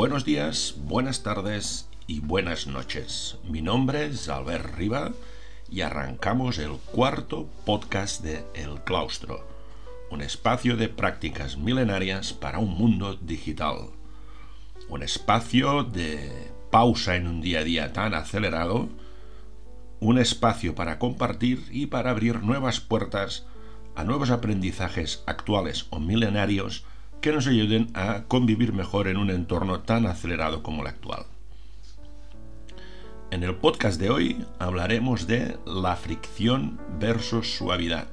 Buenos 0.00 0.24
días, 0.24 0.76
buenas 0.78 1.22
tardes 1.22 1.86
y 2.06 2.20
buenas 2.20 2.66
noches. 2.66 3.36
Mi 3.44 3.60
nombre 3.60 4.06
es 4.06 4.30
Albert 4.30 4.74
Riva 4.74 5.12
y 5.70 5.82
arrancamos 5.82 6.58
el 6.58 6.78
cuarto 6.90 7.50
podcast 7.66 8.22
de 8.22 8.42
El 8.54 8.80
Claustro, 8.80 9.46
un 10.10 10.22
espacio 10.22 10.78
de 10.78 10.88
prácticas 10.88 11.58
milenarias 11.58 12.32
para 12.32 12.60
un 12.60 12.70
mundo 12.70 13.14
digital. 13.16 13.90
Un 14.88 15.02
espacio 15.02 15.84
de 15.84 16.50
pausa 16.70 17.16
en 17.16 17.26
un 17.26 17.42
día 17.42 17.58
a 17.58 17.64
día 17.64 17.92
tan 17.92 18.14
acelerado, 18.14 18.88
un 20.00 20.18
espacio 20.18 20.74
para 20.74 20.98
compartir 20.98 21.66
y 21.70 21.88
para 21.88 22.08
abrir 22.08 22.42
nuevas 22.42 22.80
puertas 22.80 23.44
a 23.96 24.04
nuevos 24.04 24.30
aprendizajes 24.30 25.22
actuales 25.26 25.88
o 25.90 26.00
milenarios 26.00 26.86
que 27.20 27.32
nos 27.32 27.46
ayuden 27.46 27.90
a 27.94 28.24
convivir 28.28 28.72
mejor 28.72 29.06
en 29.08 29.16
un 29.16 29.30
entorno 29.30 29.80
tan 29.80 30.06
acelerado 30.06 30.62
como 30.62 30.82
el 30.82 30.88
actual. 30.88 31.26
En 33.30 33.44
el 33.44 33.54
podcast 33.54 34.00
de 34.00 34.10
hoy 34.10 34.44
hablaremos 34.58 35.26
de 35.26 35.58
la 35.66 35.96
fricción 35.96 36.80
versus 36.98 37.56
suavidad. 37.56 38.08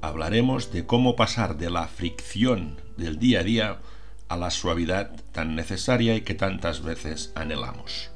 Hablaremos 0.00 0.72
de 0.72 0.86
cómo 0.86 1.16
pasar 1.16 1.58
de 1.58 1.70
la 1.70 1.88
fricción 1.88 2.80
del 2.96 3.18
día 3.18 3.40
a 3.40 3.42
día 3.42 3.78
a 4.28 4.36
la 4.36 4.50
suavidad 4.50 5.10
tan 5.32 5.56
necesaria 5.56 6.14
y 6.14 6.20
que 6.20 6.34
tantas 6.34 6.82
veces 6.82 7.32
anhelamos. 7.34 8.10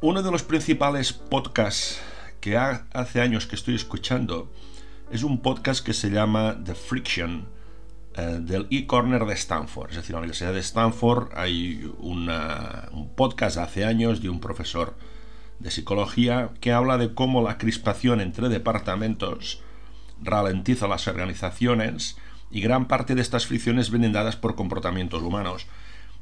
Uno 0.00 0.22
de 0.22 0.30
los 0.32 0.42
principales 0.42 1.12
podcasts 1.12 2.00
que 2.40 2.56
hace 2.56 3.20
años 3.20 3.46
que 3.46 3.54
estoy 3.54 3.74
escuchando 3.76 4.50
es 5.12 5.22
un 5.24 5.42
podcast 5.42 5.84
que 5.84 5.92
se 5.92 6.08
llama 6.08 6.56
The 6.64 6.74
Friction 6.74 7.46
eh, 8.16 8.38
del 8.40 8.66
e-corner 8.70 9.26
de 9.26 9.34
Stanford. 9.34 9.90
Es 9.90 9.96
decir, 9.96 10.10
en 10.10 10.14
la 10.14 10.20
Universidad 10.20 10.54
de 10.54 10.60
Stanford 10.60 11.28
hay 11.36 11.84
un 11.98 12.30
podcast 13.14 13.58
hace 13.58 13.84
años 13.84 14.22
de 14.22 14.30
un 14.30 14.40
profesor 14.40 14.96
de 15.58 15.70
psicología 15.70 16.50
que 16.60 16.72
habla 16.72 16.96
de 16.96 17.12
cómo 17.12 17.42
la 17.42 17.58
crispación 17.58 18.22
entre 18.22 18.48
departamentos 18.48 19.62
ralentiza 20.22 20.88
las 20.88 21.06
organizaciones 21.06 22.16
y 22.50 22.62
gran 22.62 22.88
parte 22.88 23.14
de 23.14 23.20
estas 23.20 23.46
fricciones 23.46 23.90
vienen 23.90 24.12
dadas 24.12 24.36
por 24.36 24.54
comportamientos 24.54 25.22
humanos 25.22 25.66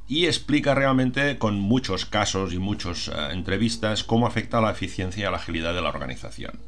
y 0.09 0.27
explica 0.27 0.75
realmente 0.75 1.39
con 1.39 1.61
muchos 1.61 2.07
casos 2.07 2.53
y 2.53 2.59
muchas 2.59 3.07
eh, 3.07 3.13
entrevistas 3.31 4.03
cómo 4.03 4.27
afecta 4.27 4.61
la 4.61 4.73
eficiencia 4.73 5.29
y 5.29 5.31
la 5.31 5.37
agilidad 5.37 5.75
de 5.75 5.83
la 5.83 5.91
organización. 5.91 6.59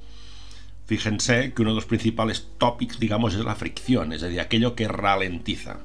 Fíjense 0.86 1.52
que 1.52 1.62
uno 1.62 1.70
de 1.70 1.77
los 1.77 1.86
principales 1.86 2.48
topics, 2.58 2.98
digamos, 2.98 3.34
es 3.34 3.44
la 3.44 3.55
fricción, 3.55 4.12
es 4.12 4.20
decir, 4.20 4.41
aquello 4.41 4.75
que 4.75 4.88
ralentiza. 4.88 5.78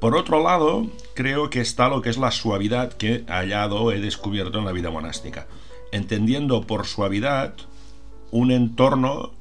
Por 0.00 0.16
otro 0.16 0.42
lado, 0.42 0.90
creo 1.14 1.50
que 1.50 1.60
está 1.60 1.88
lo 1.88 2.02
que 2.02 2.10
es 2.10 2.18
la 2.18 2.30
suavidad 2.30 2.92
que 2.92 3.24
hallado, 3.28 3.92
he 3.92 4.00
descubierto 4.00 4.58
en 4.58 4.64
la 4.64 4.72
vida 4.72 4.90
monástica. 4.90 5.46
Entendiendo 5.92 6.62
por 6.66 6.86
suavidad 6.86 7.54
un 8.30 8.50
entorno 8.50 9.32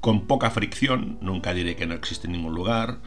con 0.00 0.26
poca 0.26 0.50
fricción, 0.50 1.18
nunca 1.20 1.52
diré 1.52 1.76
que 1.76 1.86
no 1.86 1.94
existe 1.94 2.26
en 2.26 2.34
ningún 2.34 2.54
lugar, 2.54 2.98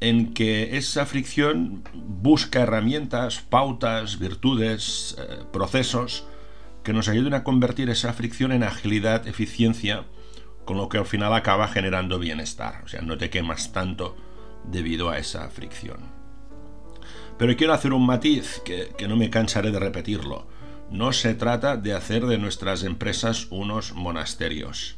en 0.00 0.34
que 0.34 0.76
esa 0.76 1.06
fricción 1.06 1.84
busca 1.94 2.62
herramientas, 2.62 3.40
pautas, 3.40 4.18
virtudes, 4.18 5.16
eh, 5.18 5.44
procesos 5.52 6.24
que 6.82 6.92
nos 6.92 7.08
ayuden 7.08 7.34
a 7.34 7.44
convertir 7.44 7.90
esa 7.90 8.12
fricción 8.12 8.52
en 8.52 8.62
agilidad, 8.62 9.26
eficiencia, 9.26 10.04
con 10.64 10.76
lo 10.76 10.88
que 10.88 10.98
al 10.98 11.06
final 11.06 11.34
acaba 11.34 11.68
generando 11.68 12.18
bienestar. 12.18 12.82
O 12.84 12.88
sea, 12.88 13.02
no 13.02 13.18
te 13.18 13.30
quemas 13.30 13.72
tanto 13.72 14.16
debido 14.64 15.10
a 15.10 15.18
esa 15.18 15.48
fricción. 15.50 16.00
Pero 17.38 17.56
quiero 17.56 17.72
hacer 17.72 17.92
un 17.92 18.06
matiz 18.06 18.60
que, 18.64 18.92
que 18.96 19.08
no 19.08 19.16
me 19.16 19.30
cansaré 19.30 19.70
de 19.70 19.78
repetirlo. 19.78 20.46
No 20.90 21.12
se 21.12 21.34
trata 21.34 21.76
de 21.76 21.94
hacer 21.94 22.26
de 22.26 22.38
nuestras 22.38 22.84
empresas 22.84 23.46
unos 23.50 23.94
monasterios. 23.94 24.96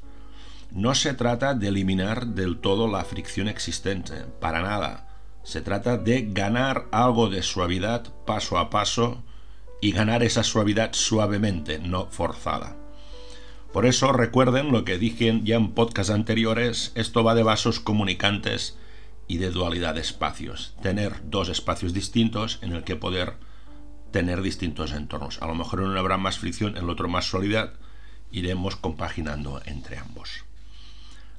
No 0.70 0.94
se 0.94 1.14
trata 1.14 1.54
de 1.54 1.68
eliminar 1.68 2.26
del 2.26 2.58
todo 2.58 2.88
la 2.88 3.04
fricción 3.04 3.48
existente, 3.48 4.24
para 4.40 4.60
nada. 4.60 5.08
Se 5.44 5.60
trata 5.60 5.98
de 5.98 6.28
ganar 6.32 6.86
algo 6.90 7.28
de 7.28 7.42
suavidad 7.42 8.12
paso 8.24 8.58
a 8.58 8.70
paso 8.70 9.22
y 9.84 9.92
ganar 9.92 10.22
esa 10.22 10.42
suavidad 10.42 10.94
suavemente, 10.94 11.78
no 11.78 12.06
forzada. 12.06 12.74
Por 13.70 13.84
eso 13.84 14.14
recuerden 14.14 14.72
lo 14.72 14.82
que 14.86 14.96
dije 14.96 15.42
ya 15.44 15.56
en 15.56 15.72
podcasts 15.72 16.10
anteriores, 16.10 16.90
esto 16.94 17.22
va 17.22 17.34
de 17.34 17.42
vasos 17.42 17.80
comunicantes 17.80 18.78
y 19.28 19.36
de 19.36 19.50
dualidad 19.50 19.96
de 19.96 20.00
espacios. 20.00 20.74
Tener 20.80 21.28
dos 21.28 21.50
espacios 21.50 21.92
distintos 21.92 22.60
en 22.62 22.72
el 22.72 22.82
que 22.82 22.96
poder 22.96 23.34
tener 24.10 24.40
distintos 24.40 24.92
entornos. 24.92 25.42
A 25.42 25.46
lo 25.48 25.54
mejor 25.54 25.80
en 25.80 25.88
uno 25.88 26.00
habrá 26.00 26.16
más 26.16 26.38
fricción, 26.38 26.78
en 26.78 26.84
el 26.84 26.88
otro 26.88 27.10
más 27.10 27.26
suavidad. 27.26 27.74
Iremos 28.32 28.76
compaginando 28.76 29.60
entre 29.66 29.98
ambos. 29.98 30.46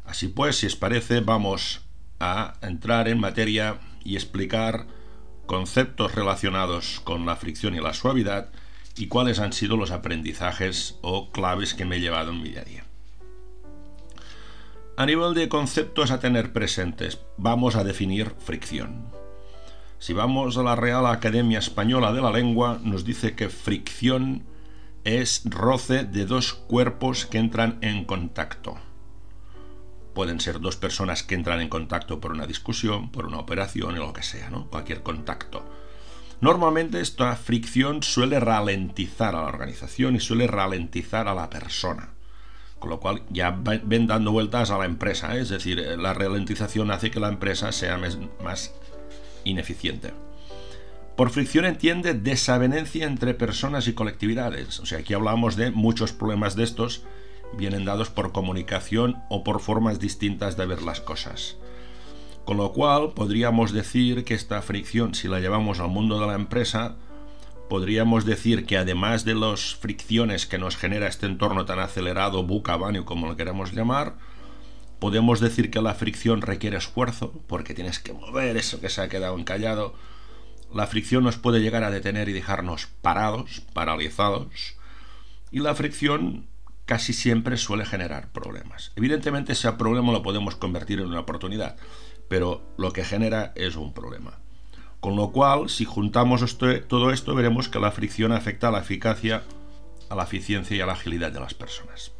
Así 0.05 0.27
pues, 0.27 0.57
si 0.57 0.67
os 0.67 0.75
parece, 0.75 1.21
vamos 1.21 1.81
a 2.19 2.53
entrar 2.61 3.07
en 3.07 3.19
materia 3.19 3.79
y 4.03 4.17
explicar 4.17 4.85
conceptos 5.45 6.15
relacionados 6.15 6.99
con 7.03 7.25
la 7.25 7.35
fricción 7.35 7.75
y 7.75 7.81
la 7.81 7.93
suavidad 7.93 8.49
y 8.97 9.07
cuáles 9.07 9.39
han 9.39 9.53
sido 9.53 9.77
los 9.77 9.91
aprendizajes 9.91 10.97
o 11.01 11.31
claves 11.31 11.73
que 11.73 11.85
me 11.85 11.97
he 11.97 12.01
llevado 12.01 12.31
en 12.31 12.41
mi 12.41 12.49
día 12.49 12.61
a 12.61 12.65
día. 12.65 12.83
A 14.97 15.05
nivel 15.05 15.33
de 15.33 15.49
conceptos 15.49 16.11
a 16.11 16.19
tener 16.19 16.53
presentes, 16.53 17.19
vamos 17.37 17.75
a 17.75 17.83
definir 17.83 18.31
fricción. 18.39 19.05
Si 19.99 20.13
vamos 20.13 20.57
a 20.57 20.63
la 20.63 20.75
Real 20.75 21.05
Academia 21.05 21.59
Española 21.59 22.13
de 22.13 22.21
la 22.21 22.31
Lengua, 22.31 22.79
nos 22.81 23.03
dice 23.03 23.35
que 23.35 23.49
fricción 23.49 24.43
es 25.03 25.41
roce 25.45 26.05
de 26.05 26.25
dos 26.25 26.53
cuerpos 26.53 27.25
que 27.25 27.37
entran 27.37 27.77
en 27.81 28.05
contacto 28.05 28.77
pueden 30.15 30.39
ser 30.39 30.59
dos 30.59 30.77
personas 30.77 31.21
que 31.21 31.35
entran 31.35 31.61
en 31.61 31.69
contacto 31.69 32.19
por 32.19 32.31
una 32.31 32.47
discusión, 32.47 33.11
por 33.11 33.27
una 33.27 33.37
operación 33.37 33.95
o 33.95 34.07
lo 34.07 34.13
que 34.13 34.23
sea, 34.23 34.49
¿no? 34.49 34.67
Cualquier 34.71 35.03
contacto. 35.03 35.63
Normalmente 36.41 36.99
esta 37.01 37.35
fricción 37.35 38.01
suele 38.01 38.39
ralentizar 38.39 39.35
a 39.35 39.41
la 39.41 39.47
organización 39.47 40.15
y 40.15 40.19
suele 40.19 40.47
ralentizar 40.47 41.27
a 41.27 41.35
la 41.35 41.51
persona. 41.51 42.09
Con 42.79 42.89
lo 42.89 42.99
cual 42.99 43.21
ya 43.29 43.51
ven 43.51 44.07
dando 44.07 44.31
vueltas 44.31 44.71
a 44.71 44.77
la 44.77 44.85
empresa, 44.85 45.35
¿eh? 45.35 45.41
es 45.41 45.49
decir, 45.49 45.79
eh, 45.79 45.97
la 45.97 46.13
ralentización 46.13 46.91
hace 46.91 47.11
que 47.11 47.19
la 47.19 47.29
empresa 47.29 47.71
sea 47.71 47.97
más 47.97 48.73
ineficiente. 49.43 50.13
Por 51.15 51.29
fricción 51.29 51.63
entiende 51.63 52.13
desavenencia 52.13 53.05
entre 53.05 53.33
personas 53.33 53.87
y 53.87 53.93
colectividades. 53.93 54.79
O 54.81 54.85
sea, 54.85 54.99
aquí 54.99 55.13
hablamos 55.13 55.55
de 55.55 55.71
muchos 55.71 56.11
problemas 56.11 56.55
de 56.55 56.63
estos 56.63 57.03
vienen 57.53 57.85
dados 57.85 58.09
por 58.09 58.31
comunicación 58.31 59.23
o 59.29 59.43
por 59.43 59.59
formas 59.59 59.99
distintas 59.99 60.57
de 60.57 60.65
ver 60.65 60.81
las 60.81 61.01
cosas. 61.01 61.57
Con 62.45 62.57
lo 62.57 62.71
cual 62.73 63.13
podríamos 63.13 63.71
decir 63.71 64.23
que 64.23 64.35
esta 64.35 64.61
fricción, 64.61 65.15
si 65.15 65.27
la 65.27 65.39
llevamos 65.39 65.79
al 65.79 65.89
mundo 65.89 66.19
de 66.19 66.27
la 66.27 66.35
empresa, 66.35 66.95
podríamos 67.69 68.25
decir 68.25 68.65
que 68.65 68.77
además 68.77 69.25
de 69.25 69.35
las 69.35 69.75
fricciones 69.75 70.45
que 70.45 70.59
nos 70.59 70.77
genera 70.77 71.07
este 71.07 71.25
entorno 71.25 71.65
tan 71.65 71.79
acelerado, 71.79 72.43
buca, 72.43 72.77
como 73.05 73.27
lo 73.27 73.35
queramos 73.35 73.73
llamar, 73.73 74.17
podemos 74.99 75.39
decir 75.39 75.71
que 75.71 75.81
la 75.81 75.95
fricción 75.95 76.41
requiere 76.41 76.77
esfuerzo, 76.77 77.33
porque 77.47 77.73
tienes 77.73 77.99
que 77.99 78.13
mover 78.13 78.57
eso 78.57 78.79
que 78.79 78.89
se 78.89 79.01
ha 79.01 79.09
quedado 79.09 79.37
encallado. 79.37 79.95
La 80.73 80.87
fricción 80.87 81.23
nos 81.23 81.37
puede 81.37 81.61
llegar 81.61 81.83
a 81.83 81.91
detener 81.91 82.29
y 82.29 82.33
dejarnos 82.33 82.87
parados, 83.01 83.61
paralizados. 83.73 84.75
Y 85.51 85.59
la 85.59 85.73
fricción 85.73 86.47
casi 86.85 87.13
siempre 87.13 87.57
suele 87.57 87.85
generar 87.85 88.31
problemas. 88.31 88.91
Evidentemente 88.95 89.53
ese 89.53 89.71
problema 89.73 90.11
lo 90.11 90.23
podemos 90.23 90.55
convertir 90.55 90.99
en 90.99 91.07
una 91.07 91.21
oportunidad, 91.21 91.77
pero 92.27 92.61
lo 92.77 92.93
que 92.93 93.03
genera 93.03 93.51
es 93.55 93.75
un 93.75 93.93
problema. 93.93 94.39
Con 94.99 95.15
lo 95.15 95.31
cual, 95.31 95.69
si 95.69 95.85
juntamos 95.85 96.57
todo 96.87 97.11
esto, 97.11 97.35
veremos 97.35 97.69
que 97.69 97.79
la 97.79 97.91
fricción 97.91 98.31
afecta 98.31 98.69
a 98.69 98.71
la 98.71 98.79
eficacia, 98.79 99.43
a 100.09 100.15
la 100.15 100.23
eficiencia 100.23 100.75
y 100.75 100.81
a 100.81 100.85
la 100.85 100.93
agilidad 100.93 101.31
de 101.31 101.39
las 101.39 101.53
personas. 101.53 102.11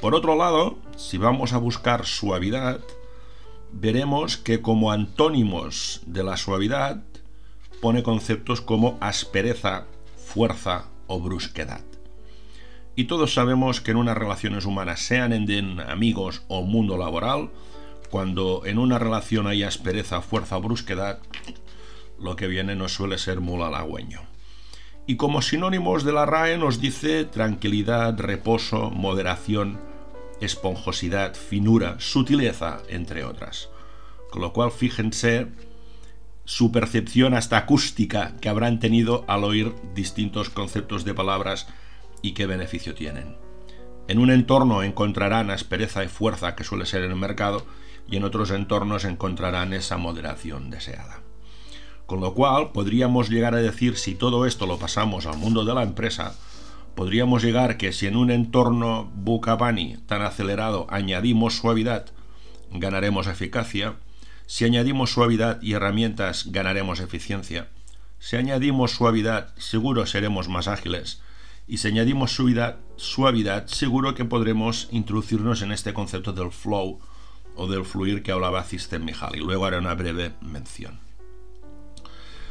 Por 0.00 0.14
otro 0.14 0.36
lado, 0.36 0.78
si 0.96 1.18
vamos 1.18 1.52
a 1.52 1.58
buscar 1.58 2.06
suavidad, 2.06 2.80
veremos 3.72 4.36
que 4.36 4.60
como 4.60 4.92
antónimos 4.92 6.00
de 6.06 6.24
la 6.24 6.36
suavidad 6.36 7.02
pone 7.80 8.02
conceptos 8.02 8.60
como 8.60 8.98
aspereza, 9.00 9.86
fuerza 10.16 10.86
o 11.06 11.20
brusquedad. 11.20 11.89
Y 12.96 13.04
todos 13.04 13.34
sabemos 13.34 13.80
que 13.80 13.92
en 13.92 13.96
unas 13.96 14.16
relaciones 14.16 14.64
humanas, 14.64 15.00
sean 15.00 15.32
en 15.32 15.80
amigos 15.80 16.42
o 16.48 16.62
mundo 16.62 16.98
laboral, 16.98 17.50
cuando 18.10 18.62
en 18.66 18.78
una 18.78 18.98
relación 18.98 19.46
hay 19.46 19.62
aspereza, 19.62 20.20
fuerza 20.20 20.56
o 20.56 20.60
brusquedad, 20.60 21.20
lo 22.18 22.36
que 22.36 22.48
viene 22.48 22.74
no 22.74 22.88
suele 22.88 23.18
ser 23.18 23.40
muy 23.40 23.62
halagüeño. 23.62 24.20
Y 25.06 25.16
como 25.16 25.42
sinónimos 25.42 26.04
de 26.04 26.12
la 26.12 26.26
RAE 26.26 26.58
nos 26.58 26.80
dice 26.80 27.24
tranquilidad, 27.24 28.18
reposo, 28.18 28.90
moderación, 28.90 29.80
esponjosidad, 30.40 31.34
finura, 31.34 31.96
sutileza, 31.98 32.78
entre 32.88 33.24
otras. 33.24 33.70
Con 34.30 34.42
lo 34.42 34.52
cual, 34.52 34.70
fíjense 34.70 35.48
su 36.44 36.72
percepción 36.72 37.34
hasta 37.34 37.58
acústica 37.58 38.34
que 38.40 38.48
habrán 38.48 38.80
tenido 38.80 39.24
al 39.28 39.44
oír 39.44 39.74
distintos 39.94 40.50
conceptos 40.50 41.04
de 41.04 41.14
palabras 41.14 41.68
y 42.22 42.32
qué 42.32 42.46
beneficio 42.46 42.94
tienen. 42.94 43.36
En 44.08 44.18
un 44.18 44.30
entorno 44.30 44.82
encontrarán 44.82 45.50
aspereza 45.50 46.02
y 46.04 46.08
fuerza 46.08 46.56
que 46.56 46.64
suele 46.64 46.86
ser 46.86 47.02
el 47.02 47.14
mercado 47.14 47.64
y 48.08 48.16
en 48.16 48.24
otros 48.24 48.50
entornos 48.50 49.04
encontrarán 49.04 49.72
esa 49.72 49.96
moderación 49.96 50.70
deseada. 50.70 51.20
Con 52.06 52.20
lo 52.20 52.34
cual 52.34 52.72
podríamos 52.72 53.30
llegar 53.30 53.54
a 53.54 53.58
decir 53.58 53.96
si 53.96 54.16
todo 54.16 54.46
esto 54.46 54.66
lo 54.66 54.78
pasamos 54.78 55.26
al 55.26 55.38
mundo 55.38 55.64
de 55.64 55.74
la 55.74 55.84
empresa, 55.84 56.34
podríamos 56.96 57.44
llegar 57.44 57.76
que 57.76 57.92
si 57.92 58.08
en 58.08 58.16
un 58.16 58.32
entorno 58.32 59.08
Bucabani 59.14 59.98
tan 60.06 60.22
acelerado 60.22 60.88
añadimos 60.90 61.56
suavidad, 61.56 62.06
ganaremos 62.72 63.28
eficacia, 63.28 63.94
si 64.46 64.64
añadimos 64.64 65.12
suavidad 65.12 65.62
y 65.62 65.74
herramientas 65.74 66.50
ganaremos 66.50 66.98
eficiencia, 66.98 67.68
si 68.18 68.36
añadimos 68.36 68.90
suavidad 68.90 69.54
seguro 69.56 70.04
seremos 70.06 70.48
más 70.48 70.66
ágiles, 70.66 71.22
y 71.70 71.76
si 71.76 71.86
añadimos 71.86 72.32
suavidad, 72.32 72.78
suavidad, 72.96 73.68
seguro 73.68 74.16
que 74.16 74.24
podremos 74.24 74.88
introducirnos 74.90 75.62
en 75.62 75.70
este 75.70 75.94
concepto 75.94 76.32
del 76.32 76.50
flow 76.50 76.98
o 77.54 77.68
del 77.68 77.84
fluir 77.84 78.24
que 78.24 78.32
hablaba 78.32 78.64
Cisten 78.64 79.08
y 79.08 79.36
Luego 79.36 79.66
haré 79.66 79.78
una 79.78 79.94
breve 79.94 80.32
mención. 80.40 80.98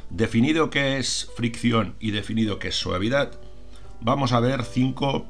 Definido 0.09 0.69
qué 0.69 0.99
es 0.99 1.29
fricción 1.35 1.95
y 1.99 2.11
definido 2.11 2.59
qué 2.59 2.69
es 2.69 2.75
suavidad, 2.75 3.37
vamos 3.99 4.31
a 4.31 4.39
ver 4.39 4.63
cinco, 4.63 5.25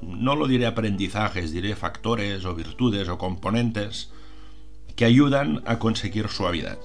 no 0.00 0.34
lo 0.34 0.46
diré 0.46 0.64
aprendizajes, 0.64 1.52
diré 1.52 1.76
factores 1.76 2.46
o 2.46 2.54
virtudes 2.54 3.06
o 3.10 3.18
componentes 3.18 4.12
que 4.96 5.04
ayudan 5.04 5.62
a 5.66 5.78
conseguir 5.78 6.28
suavidad. 6.28 6.78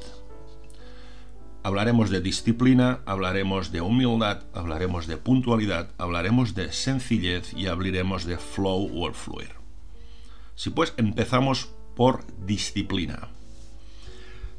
Hablaremos 1.63 2.10
de 2.10 2.22
disciplina, 2.22 3.02
hablaremos 3.06 3.72
de 3.72 3.81
humildad, 3.81 4.44
hablaremos 4.54 5.06
de 5.06 5.18
puntualidad, 5.18 5.90
hablaremos 6.00 6.56
de 6.56 6.72
sencillez 6.72 7.54
y 7.54 7.68
hablaremos 7.68 8.25
de 8.25 8.38
flow 8.38 9.04
o 9.04 9.13
fluir. 9.13 9.52
Si 10.56 10.72
pues 10.72 10.94
empezamos 10.98 11.69
por 11.96 12.25
disciplina. 12.46 13.30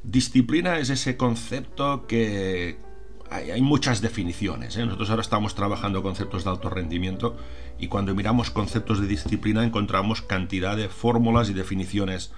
Disciplina 0.04 0.78
es 0.78 0.90
ese 0.90 1.16
concepto 1.16 2.06
que 2.06 2.78
hay, 3.30 3.62
muchas 3.62 4.00
definiciones. 4.00 4.76
¿eh? 4.76 4.84
Nosotros 4.84 5.10
ahora 5.10 5.22
estamos 5.22 5.54
trabajando 5.54 6.02
conceptos 6.02 6.44
de 6.44 6.50
alto 6.50 6.70
rendimiento 6.70 7.36
y 7.78 7.88
cuando 7.88 8.14
miramos 8.14 8.50
conceptos 8.50 9.00
de 9.00 9.06
disciplina 9.06 9.64
encontramos 9.64 10.22
cantidad 10.22 10.76
de 10.76 10.88
fórmulas 10.88 11.48
y 11.50 11.54
definiciones 11.54 12.32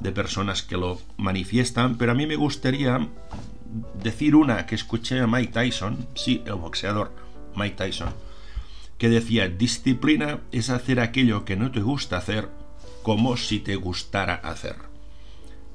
de 0.00 0.12
personas 0.12 0.62
que 0.62 0.76
lo 0.76 0.98
manifiestan, 1.16 1.96
pero 1.96 2.12
a 2.12 2.14
mí 2.14 2.26
me 2.26 2.36
gustaría 2.36 3.08
decir 4.02 4.34
una 4.34 4.66
que 4.66 4.74
escuché 4.74 5.20
a 5.20 5.26
Mike 5.26 5.52
Tyson, 5.52 6.06
sí, 6.14 6.42
el 6.46 6.54
boxeador 6.54 7.12
Mike 7.54 7.76
Tyson, 7.76 8.14
que 8.98 9.08
decía, 9.08 9.48
disciplina 9.48 10.40
es 10.52 10.70
hacer 10.70 11.00
aquello 11.00 11.44
que 11.44 11.56
no 11.56 11.70
te 11.70 11.80
gusta 11.80 12.18
hacer 12.18 12.48
como 13.02 13.36
si 13.36 13.58
te 13.60 13.76
gustara 13.76 14.34
hacer. 14.34 14.76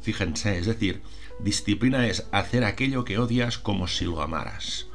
Fíjense, 0.02 0.60
es 0.60 0.68
decir, 0.68 1.02
disciplina 1.40 2.08
es 2.08 2.28
hacer 2.32 2.64
aquello 2.64 3.04
que 3.04 3.18
odias 3.18 3.58
como 3.58 3.88
si 3.88 4.06
lo 4.06 4.22
amaras. 4.22 4.88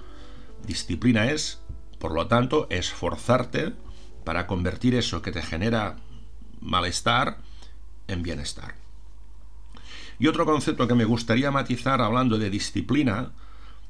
Disciplina 0.66 1.30
es, 1.30 1.60
por 1.98 2.12
lo 2.14 2.28
tanto, 2.28 2.68
esforzarte 2.70 3.72
para 4.24 4.46
convertir 4.46 4.94
eso 4.94 5.22
que 5.22 5.32
te 5.32 5.42
genera 5.42 5.96
malestar 6.60 7.38
en 8.06 8.22
bienestar. 8.22 8.74
Y 10.20 10.26
otro 10.26 10.44
concepto 10.44 10.86
que 10.86 10.94
me 10.94 11.06
gustaría 11.06 11.50
matizar 11.50 12.02
hablando 12.02 12.38
de 12.38 12.50
disciplina 12.50 13.30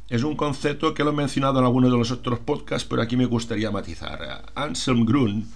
es 0.09 0.23
un 0.23 0.37
concepto 0.37 0.95
que 0.95 1.03
lo 1.03 1.11
he 1.11 1.15
mencionado 1.15 1.59
en 1.59 1.65
alguno 1.65 1.91
de 1.91 1.99
los 1.99 2.13
otros 2.13 2.39
podcasts, 2.39 2.87
pero 2.89 3.03
aquí 3.03 3.17
me 3.17 3.27
gustaría 3.27 3.73
matizar. 3.73 4.45
Anselm 4.55 5.05
Grun 5.05 5.49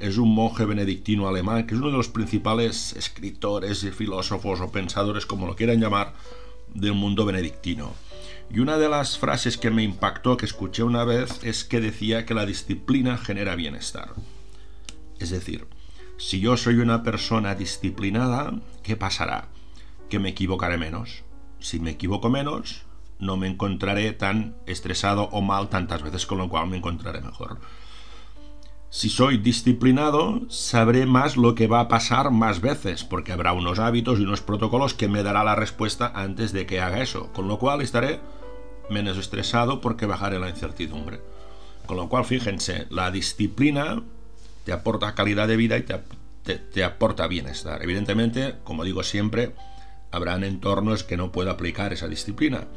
es 0.00 0.16
un 0.16 0.34
monje 0.34 0.64
benedictino 0.64 1.28
alemán 1.28 1.66
que 1.66 1.74
es 1.74 1.80
uno 1.80 1.90
de 1.90 1.98
los 1.98 2.08
principales 2.08 2.94
escritores 2.94 3.84
y 3.84 3.90
filósofos 3.90 4.62
o 4.62 4.72
pensadores, 4.72 5.26
como 5.26 5.46
lo 5.46 5.56
quieran 5.56 5.78
llamar, 5.80 6.14
del 6.72 6.94
mundo 6.94 7.26
benedictino. 7.26 7.92
Y 8.50 8.60
una 8.60 8.78
de 8.78 8.88
las 8.88 9.18
frases 9.18 9.58
que 9.58 9.70
me 9.70 9.82
impactó, 9.82 10.38
que 10.38 10.46
escuché 10.46 10.82
una 10.82 11.04
vez, 11.04 11.44
es 11.44 11.64
que 11.64 11.82
decía 11.82 12.24
que 12.24 12.32
la 12.32 12.46
disciplina 12.46 13.18
genera 13.18 13.56
bienestar. 13.56 14.14
Es 15.18 15.28
decir, 15.28 15.66
si 16.16 16.40
yo 16.40 16.56
soy 16.56 16.76
una 16.76 17.02
persona 17.02 17.54
disciplinada, 17.54 18.54
¿qué 18.82 18.96
pasará? 18.96 19.48
Que 20.08 20.18
me 20.18 20.30
equivocaré 20.30 20.78
menos. 20.78 21.24
Si 21.58 21.80
me 21.80 21.92
equivoco 21.92 22.30
menos, 22.30 22.84
no 23.18 23.36
me 23.36 23.48
encontraré 23.48 24.12
tan 24.12 24.56
estresado 24.66 25.24
o 25.32 25.40
mal 25.40 25.68
tantas 25.68 26.02
veces, 26.02 26.26
con 26.26 26.38
lo 26.38 26.48
cual 26.48 26.68
me 26.68 26.76
encontraré 26.76 27.20
mejor. 27.20 27.58
Si 28.90 29.08
soy 29.08 29.38
disciplinado, 29.38 30.42
sabré 30.48 31.04
más 31.04 31.36
lo 31.36 31.56
que 31.56 31.66
va 31.66 31.80
a 31.80 31.88
pasar 31.88 32.30
más 32.30 32.60
veces, 32.60 33.02
porque 33.02 33.32
habrá 33.32 33.52
unos 33.52 33.80
hábitos 33.80 34.20
y 34.20 34.22
unos 34.22 34.40
protocolos 34.40 34.94
que 34.94 35.08
me 35.08 35.24
dará 35.24 35.42
la 35.42 35.56
respuesta 35.56 36.12
antes 36.14 36.52
de 36.52 36.64
que 36.64 36.80
haga 36.80 37.02
eso, 37.02 37.32
con 37.32 37.48
lo 37.48 37.58
cual 37.58 37.82
estaré 37.82 38.20
menos 38.90 39.18
estresado 39.18 39.80
porque 39.80 40.06
bajaré 40.06 40.38
la 40.38 40.48
incertidumbre. 40.48 41.20
Con 41.86 41.96
lo 41.96 42.08
cual, 42.08 42.24
fíjense, 42.24 42.86
la 42.90 43.10
disciplina 43.10 44.02
te 44.64 44.72
aporta 44.72 45.14
calidad 45.14 45.48
de 45.48 45.56
vida 45.56 45.76
y 45.76 45.82
te, 45.82 46.58
te 46.58 46.84
aporta 46.84 47.26
bienestar. 47.26 47.82
Evidentemente, 47.82 48.54
como 48.62 48.84
digo 48.84 49.02
siempre, 49.02 49.54
habrán 50.14 50.44
entornos 50.44 51.04
que 51.04 51.16
no 51.16 51.32
pueda 51.32 51.52
aplicar 51.52 51.92
esa 51.92 52.08
disciplina, 52.08 52.68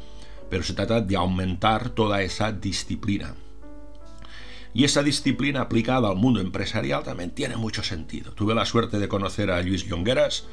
pero 0.50 0.62
se 0.62 0.74
trata 0.74 1.00
de 1.00 1.16
aumentar 1.16 1.90
toda 1.90 2.22
esa 2.22 2.52
disciplina. 2.52 3.34
Y 4.74 4.84
esa 4.84 5.02
disciplina 5.02 5.62
aplicada 5.62 6.08
al 6.08 6.16
mundo 6.16 6.40
empresarial 6.40 7.02
también 7.02 7.30
tiene 7.30 7.56
mucho 7.56 7.82
sentido. 7.82 8.32
Tuve 8.32 8.54
la 8.54 8.64
suerte 8.64 8.98
de 8.98 9.08
conocer 9.08 9.50
a 9.50 9.62
Luis 9.62 9.86
Llongueras 9.86 10.46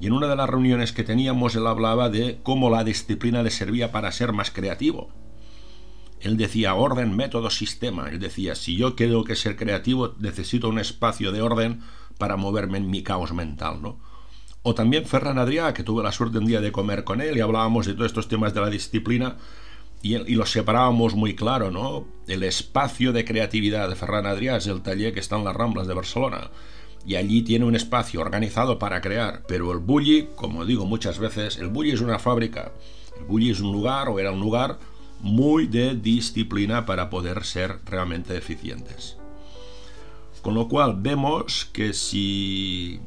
y 0.00 0.06
en 0.06 0.12
una 0.12 0.26
de 0.26 0.36
las 0.36 0.48
reuniones 0.48 0.92
que 0.92 1.04
teníamos 1.04 1.54
él 1.56 1.66
hablaba 1.66 2.10
de 2.10 2.40
cómo 2.42 2.70
la 2.70 2.84
disciplina 2.84 3.42
le 3.42 3.50
servía 3.50 3.90
para 3.90 4.12
ser 4.12 4.32
más 4.32 4.50
creativo. 4.50 5.10
Él 6.20 6.36
decía 6.36 6.74
orden, 6.74 7.16
método, 7.16 7.50
sistema. 7.50 8.08
Él 8.08 8.18
decía, 8.18 8.54
si 8.54 8.76
yo 8.76 8.96
quiero 8.96 9.24
que 9.24 9.36
ser 9.36 9.56
creativo, 9.56 10.14
necesito 10.18 10.68
un 10.68 10.78
espacio 10.78 11.32
de 11.32 11.42
orden 11.42 11.80
para 12.18 12.36
moverme 12.36 12.78
en 12.78 12.90
mi 12.90 13.02
caos 13.02 13.32
mental, 13.32 13.82
¿no? 13.82 13.98
O 14.66 14.74
también 14.74 15.04
Ferran 15.04 15.36
Adrià, 15.36 15.74
que 15.74 15.82
tuve 15.82 16.02
la 16.02 16.10
suerte 16.10 16.38
un 16.38 16.46
día 16.46 16.62
de 16.62 16.72
comer 16.72 17.04
con 17.04 17.20
él 17.20 17.36
y 17.36 17.40
hablábamos 17.40 17.84
de 17.84 17.92
todos 17.92 18.06
estos 18.06 18.28
temas 18.28 18.54
de 18.54 18.62
la 18.62 18.70
disciplina 18.70 19.36
y, 20.00 20.16
los 20.34 20.50
separábamos 20.50 21.14
muy 21.14 21.36
claro, 21.36 21.70
¿no? 21.70 22.06
El 22.26 22.42
espacio 22.42 23.12
de 23.12 23.26
creatividad 23.26 23.90
de 23.90 23.94
Ferran 23.94 24.24
Adrià 24.24 24.56
es 24.56 24.66
el 24.66 24.80
taller 24.80 25.12
que 25.12 25.20
está 25.20 25.36
en 25.36 25.44
las 25.44 25.54
Ramblas 25.54 25.86
de 25.86 25.92
Barcelona 25.92 26.50
y 27.06 27.16
allí 27.16 27.42
tiene 27.42 27.66
un 27.66 27.76
espacio 27.76 28.22
organizado 28.22 28.78
para 28.78 29.02
crear, 29.02 29.42
pero 29.46 29.70
el 29.70 29.80
Bulli, 29.80 30.28
como 30.34 30.64
digo 30.64 30.86
muchas 30.86 31.18
veces, 31.18 31.58
el 31.58 31.68
Bulli 31.68 31.90
es 31.90 32.00
una 32.00 32.18
fábrica, 32.18 32.72
el 33.18 33.24
Bulli 33.24 33.50
es 33.50 33.60
un 33.60 33.70
lugar 33.70 34.08
o 34.08 34.18
era 34.18 34.32
un 34.32 34.40
lugar 34.40 34.78
muy 35.20 35.66
de 35.66 35.94
disciplina 35.94 36.86
para 36.86 37.10
poder 37.10 37.44
ser 37.44 37.80
realmente 37.84 38.34
eficientes. 38.34 39.18
Con 40.40 40.54
lo 40.54 40.68
cual 40.68 40.96
vemos 40.98 41.66
que 41.66 41.92
si 41.92 43.00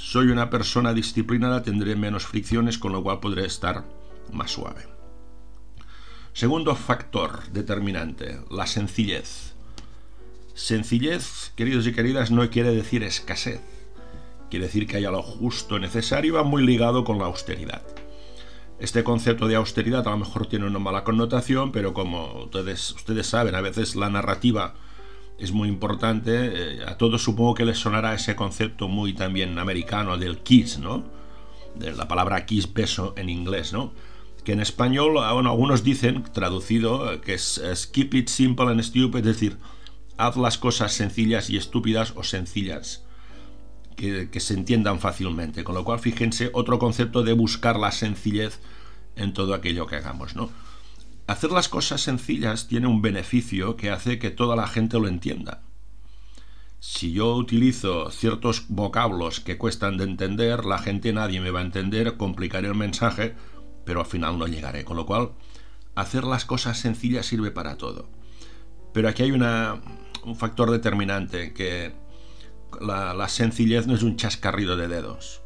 soy 0.00 0.28
una 0.28 0.48
persona 0.48 0.94
disciplinada, 0.94 1.62
tendré 1.62 1.94
menos 1.94 2.24
fricciones, 2.24 2.78
con 2.78 2.92
lo 2.92 3.02
cual 3.02 3.20
podré 3.20 3.44
estar 3.44 3.84
más 4.32 4.52
suave. 4.52 4.86
Segundo 6.32 6.74
factor 6.74 7.46
determinante, 7.52 8.40
la 8.50 8.66
sencillez. 8.66 9.52
Sencillez, 10.54 11.52
queridos 11.54 11.86
y 11.86 11.92
queridas, 11.92 12.30
no 12.30 12.48
quiere 12.48 12.74
decir 12.74 13.02
escasez. 13.02 13.60
Quiere 14.48 14.66
decir 14.66 14.86
que 14.86 14.96
haya 14.96 15.10
lo 15.10 15.22
justo 15.22 15.78
necesario, 15.78 16.34
va 16.34 16.44
muy 16.44 16.64
ligado 16.64 17.04
con 17.04 17.18
la 17.18 17.26
austeridad. 17.26 17.82
Este 18.78 19.04
concepto 19.04 19.48
de 19.48 19.56
austeridad 19.56 20.08
a 20.08 20.12
lo 20.12 20.16
mejor 20.16 20.46
tiene 20.46 20.66
una 20.66 20.78
mala 20.78 21.04
connotación, 21.04 21.72
pero 21.72 21.92
como 21.92 22.44
ustedes, 22.44 22.92
ustedes 22.92 23.26
saben, 23.26 23.54
a 23.54 23.60
veces 23.60 23.94
la 23.96 24.08
narrativa 24.08 24.74
es 25.40 25.52
muy 25.52 25.68
importante. 25.68 26.32
Eh, 26.32 26.84
a 26.86 26.96
todos 26.96 27.22
supongo 27.22 27.54
que 27.54 27.64
les 27.64 27.78
sonará 27.78 28.14
ese 28.14 28.36
concepto 28.36 28.88
muy 28.88 29.14
también 29.14 29.58
americano 29.58 30.18
del 30.18 30.38
kiss, 30.38 30.78
¿no? 30.78 31.04
De 31.74 31.92
la 31.92 32.06
palabra 32.06 32.44
kiss 32.46 32.66
peso 32.66 33.14
en 33.16 33.28
inglés, 33.28 33.72
¿no? 33.72 33.92
Que 34.44 34.52
en 34.52 34.60
español, 34.60 35.18
algunos 35.18 35.82
dicen, 35.82 36.22
traducido, 36.32 37.20
que 37.20 37.34
es, 37.34 37.90
keep 37.92 38.14
it 38.14 38.28
simple 38.28 38.66
and 38.66 38.82
stupid, 38.82 39.20
es 39.20 39.24
decir, 39.24 39.58
haz 40.16 40.36
las 40.36 40.58
cosas 40.58 40.92
sencillas 40.92 41.50
y 41.50 41.56
estúpidas 41.56 42.12
o 42.16 42.22
sencillas. 42.22 43.04
Que, 43.96 44.30
que, 44.30 44.40
se 44.40 44.54
entiendan 44.54 44.98
fácilmente. 44.98 45.62
Con 45.62 45.74
lo 45.74 45.84
cual, 45.84 45.98
fíjense, 45.98 46.50
otro 46.54 46.78
concepto 46.78 47.22
de 47.22 47.34
buscar 47.34 47.78
la 47.78 47.92
sencillez 47.92 48.58
en 49.14 49.34
todo 49.34 49.52
aquello 49.52 49.86
que 49.86 49.96
hagamos, 49.96 50.36
¿no? 50.36 50.50
Hacer 51.30 51.52
las 51.52 51.68
cosas 51.68 52.00
sencillas 52.00 52.66
tiene 52.66 52.88
un 52.88 53.02
beneficio 53.02 53.76
que 53.76 53.90
hace 53.90 54.18
que 54.18 54.32
toda 54.32 54.56
la 54.56 54.66
gente 54.66 54.98
lo 54.98 55.06
entienda. 55.06 55.62
Si 56.80 57.12
yo 57.12 57.36
utilizo 57.36 58.10
ciertos 58.10 58.64
vocablos 58.66 59.38
que 59.38 59.56
cuestan 59.56 59.96
de 59.96 60.02
entender, 60.02 60.64
la 60.64 60.78
gente 60.78 61.12
nadie 61.12 61.40
me 61.40 61.52
va 61.52 61.60
a 61.60 61.62
entender, 61.62 62.16
complicaré 62.16 62.66
el 62.66 62.74
mensaje, 62.74 63.36
pero 63.84 64.00
al 64.00 64.06
final 64.06 64.40
no 64.40 64.48
llegaré. 64.48 64.84
Con 64.84 64.96
lo 64.96 65.06
cual, 65.06 65.30
hacer 65.94 66.24
las 66.24 66.44
cosas 66.44 66.80
sencillas 66.80 67.26
sirve 67.26 67.52
para 67.52 67.76
todo. 67.76 68.08
Pero 68.92 69.08
aquí 69.08 69.22
hay 69.22 69.30
una, 69.30 69.80
un 70.24 70.34
factor 70.34 70.72
determinante, 70.72 71.52
que 71.52 71.94
la, 72.80 73.28
sencillez 73.28 73.86
no 73.86 73.94
es 73.94 74.02
un 74.02 74.16
chascarrido 74.16 74.76
de 74.76 74.88
dedos. 74.88 75.42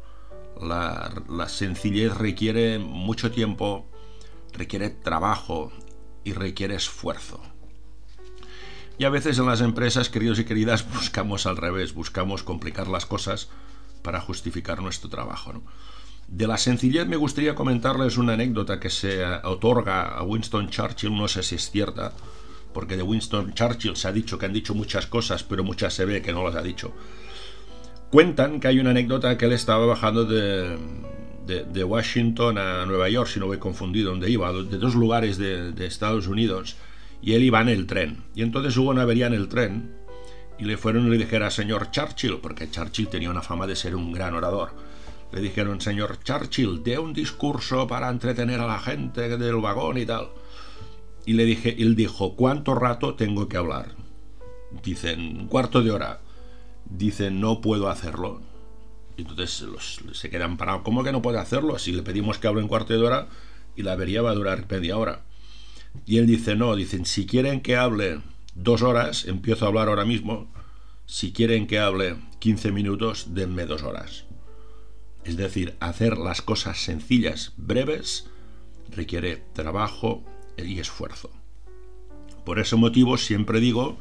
La, 0.59 1.13
la 1.29 1.47
sencillez 1.47 2.17
requiere 2.17 2.79
mucho 2.79 3.29
tiempo, 3.29 3.87
requiere 4.55 4.89
trabajo 4.89 5.71
y 6.23 6.33
requiere 6.33 6.75
esfuerzo. 6.75 7.41
Y 8.97 9.03
a 9.03 9.09
veces 9.09 9.37
en 9.39 9.45
las 9.45 9.61
empresas, 9.61 10.09
queridos 10.09 10.39
y 10.39 10.45
queridas, 10.45 10.85
buscamos 10.93 11.45
al 11.45 11.57
revés, 11.57 11.93
buscamos 11.93 12.43
complicar 12.43 12.87
las 12.87 13.05
cosas 13.05 13.49
para 14.01 14.21
justificar 14.21 14.81
nuestro 14.81 15.09
trabajo. 15.09 15.61
De 16.27 16.47
la 16.47 16.57
sencillez 16.57 17.07
me 17.07 17.17
gustaría 17.17 17.55
comentarles 17.55 18.17
una 18.17 18.33
anécdota 18.33 18.79
que 18.79 18.89
se 18.89 19.23
otorga 19.43 20.03
a 20.03 20.23
Winston 20.23 20.69
Churchill, 20.69 21.15
no 21.15 21.27
sé 21.27 21.43
si 21.43 21.55
es 21.55 21.69
cierta, 21.69 22.13
porque 22.73 22.97
de 22.97 23.03
Winston 23.03 23.53
Churchill 23.53 23.95
se 23.95 24.07
ha 24.07 24.11
dicho 24.11 24.39
que 24.39 24.47
han 24.47 24.53
dicho 24.53 24.73
muchas 24.73 25.05
cosas, 25.05 25.43
pero 25.43 25.63
muchas 25.63 25.93
se 25.93 26.05
ve 26.05 26.21
que 26.21 26.33
no 26.33 26.43
las 26.43 26.55
ha 26.55 26.63
dicho. 26.63 26.93
Cuentan 28.09 28.59
que 28.59 28.67
hay 28.69 28.79
una 28.79 28.91
anécdota 28.91 29.37
que 29.37 29.45
él 29.45 29.51
estaba 29.51 29.85
bajando 29.85 30.25
de, 30.25 30.77
de, 31.45 31.83
Washington 31.83 32.57
a 32.57 32.85
Nueva 32.85 33.09
York, 33.09 33.29
si 33.29 33.39
no 33.39 33.47
voy 33.47 33.57
confundido, 33.57 34.11
donde 34.11 34.29
iba, 34.29 34.51
de 34.51 34.77
dos 34.77 34.95
lugares 34.95 35.37
de, 35.37 35.71
de 35.71 35.85
Estados 35.85 36.27
Unidos, 36.27 36.75
y 37.21 37.33
él 37.33 37.43
iba 37.43 37.61
en 37.61 37.69
el 37.69 37.87
tren. 37.87 38.23
Y 38.35 38.41
entonces 38.41 38.75
hubo 38.77 38.89
una 38.89 39.03
avería 39.03 39.27
en 39.27 39.33
el 39.33 39.47
tren, 39.47 39.95
y 40.57 40.65
le 40.65 40.77
fueron 40.77 41.07
y 41.07 41.09
le 41.09 41.17
dijeron, 41.17 41.51
señor 41.51 41.91
Churchill, 41.91 42.39
porque 42.41 42.69
Churchill 42.69 43.07
tenía 43.07 43.29
una 43.29 43.41
fama 43.41 43.67
de 43.67 43.75
ser 43.75 43.95
un 43.95 44.11
gran 44.11 44.33
orador, 44.33 44.71
le 45.31 45.41
dijeron, 45.41 45.81
señor 45.81 46.19
Churchill, 46.23 46.81
dé 46.83 46.97
un 46.97 47.13
discurso 47.13 47.87
para 47.87 48.09
entretener 48.09 48.59
a 48.61 48.67
la 48.67 48.79
gente 48.79 49.37
del 49.37 49.57
vagón 49.57 49.97
y 49.97 50.05
tal. 50.05 50.29
Y 51.25 51.33
le 51.33 51.43
dije, 51.43 51.75
él 51.81 51.95
dijo, 51.95 52.35
¿cuánto 52.35 52.75
rato 52.75 53.15
tengo 53.15 53.49
que 53.49 53.57
hablar? 53.57 53.95
Dicen, 54.83 55.39
un 55.39 55.47
cuarto 55.47 55.81
de 55.81 55.91
hora. 55.91 56.21
Dicen, 56.85 57.41
no 57.41 57.61
puedo 57.61 57.89
hacerlo. 57.89 58.41
Entonces 59.17 59.65
se 60.13 60.29
quedan 60.29 60.57
parados. 60.57 60.81
¿Cómo 60.83 61.03
que 61.03 61.11
no 61.11 61.21
puede 61.21 61.39
hacerlo? 61.39 61.79
Si 61.79 61.91
le 61.91 62.03
pedimos 62.03 62.37
que 62.37 62.47
hable 62.47 62.61
un 62.61 62.67
cuarto 62.67 62.93
de 62.93 62.99
hora 62.99 63.27
y 63.75 63.83
la 63.83 63.93
avería 63.93 64.21
va 64.21 64.31
a 64.31 64.35
durar 64.35 64.65
media 64.69 64.97
hora. 64.97 65.23
Y 66.05 66.17
él 66.17 66.27
dice, 66.27 66.55
no, 66.55 66.75
dicen, 66.75 67.05
si 67.05 67.25
quieren 67.25 67.61
que 67.61 67.77
hable 67.77 68.21
dos 68.53 68.81
horas, 68.81 69.25
empiezo 69.25 69.65
a 69.65 69.69
hablar 69.69 69.87
ahora 69.87 70.05
mismo. 70.05 70.51
Si 71.05 71.31
quieren 71.31 71.67
que 71.67 71.79
hable 71.79 72.17
15 72.39 72.71
minutos, 72.71 73.27
denme 73.33 73.65
dos 73.65 73.83
horas. 73.83 74.25
Es 75.23 75.37
decir, 75.37 75.75
hacer 75.79 76.17
las 76.17 76.41
cosas 76.41 76.79
sencillas, 76.79 77.53
breves, 77.57 78.29
requiere 78.89 79.43
trabajo 79.53 80.23
y 80.57 80.79
esfuerzo. 80.79 81.31
Por 82.45 82.59
ese 82.59 82.75
motivo 82.75 83.17
siempre 83.17 83.59
digo, 83.59 83.97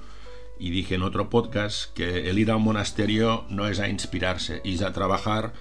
y 0.58 0.70
dije 0.70 0.94
en 0.94 1.02
otro 1.02 1.30
podcast, 1.30 1.92
que 1.94 2.30
el 2.30 2.38
ir 2.38 2.50
a 2.50 2.56
un 2.56 2.62
monasterio 2.62 3.44
no 3.49 3.68
es 3.68 3.80
a 3.80 3.88
inspirarse, 3.88 4.61
es 4.64 4.82
a 4.82 4.92
trabajar 4.92 5.52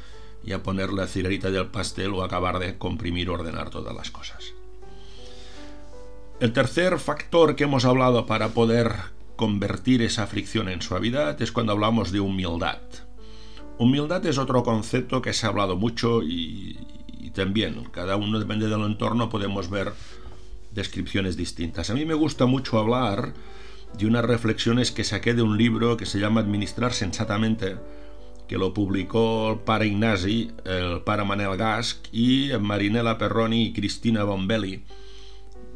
y 0.45 0.51
a 0.51 0.63
poner 0.63 0.91
la 0.91 1.07
cirerita 1.07 1.51
del 1.51 1.67
pastel 1.67 2.13
o 2.13 2.23
acabar 2.23 2.59
de 2.59 2.77
comprimir 2.77 3.29
ordenar 3.29 3.69
todas 3.69 3.95
las 3.95 4.11
cosas. 4.11 4.53
El 6.39 6.51
tercer 6.51 6.99
factor 6.99 7.55
que 7.55 7.63
hemos 7.63 7.85
hablado 7.85 8.25
para 8.25 8.49
poder 8.49 8.93
convertir 9.35 10.01
esa 10.01 10.27
fricción 10.27 10.67
en 10.69 10.81
suavidad 10.81 11.41
es 11.41 11.51
cuando 11.51 11.71
hablamos 11.71 12.11
de 12.11 12.19
humildad. 12.19 12.79
Humildad 13.77 14.25
es 14.25 14.37
otro 14.37 14.63
concepto 14.63 15.21
que 15.21 15.33
se 15.33 15.45
ha 15.45 15.49
hablado 15.49 15.75
mucho 15.75 16.21
y, 16.21 16.77
también, 17.33 17.85
cada 17.91 18.15
uno 18.15 18.39
depende 18.39 18.67
del 18.67 18.81
entorno, 18.81 19.29
podemos 19.29 19.69
ver 19.69 19.93
descripciones 20.71 21.37
distintas. 21.37 21.89
A 21.89 21.93
mí 21.93 22.05
me 22.05 22.13
gusta 22.13 22.45
mucho 22.45 22.77
hablar 22.77 23.33
de 23.97 24.05
unas 24.05 24.25
reflexiones 24.25 24.91
que 24.91 25.03
saqué 25.03 25.33
de 25.33 25.41
un 25.41 25.57
libro 25.57 25.97
que 25.97 26.05
se 26.05 26.19
llama 26.19 26.41
Administrar 26.41 26.93
sensatamente, 26.93 27.77
que 28.47 28.57
lo 28.57 28.73
publicó 28.73 29.51
el 29.51 29.59
para 29.59 29.85
Ignasi, 29.85 30.51
el 30.65 31.01
para 31.01 31.23
Manel 31.23 31.57
Gask 31.57 32.07
y 32.11 32.51
Marinela 32.59 33.17
Perroni 33.17 33.67
y 33.67 33.73
Cristina 33.73 34.23
Bombelli 34.23 34.83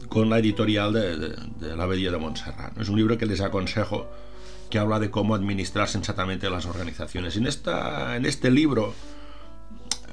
con 0.10 0.30
la 0.30 0.40
editorial 0.40 0.94
de, 0.94 1.18
de, 1.18 1.76
la 1.76 1.84
Abadía 1.84 2.12
de 2.12 2.18
Montserrat. 2.18 2.78
Es 2.80 2.90
un 2.90 2.98
libro 2.98 3.18
que 3.18 3.26
les 3.26 3.42
aconsejo 3.42 4.08
que 4.70 4.80
habla 4.80 5.00
de 5.00 5.10
cómo 5.10 5.36
administrar 5.36 5.88
sensatamente 5.88 6.50
las 6.50 6.66
organizaciones. 6.66 7.38
En, 7.38 7.48
esta, 7.48 8.16
en 8.16 8.26
este 8.26 8.52
libro, 8.52 8.94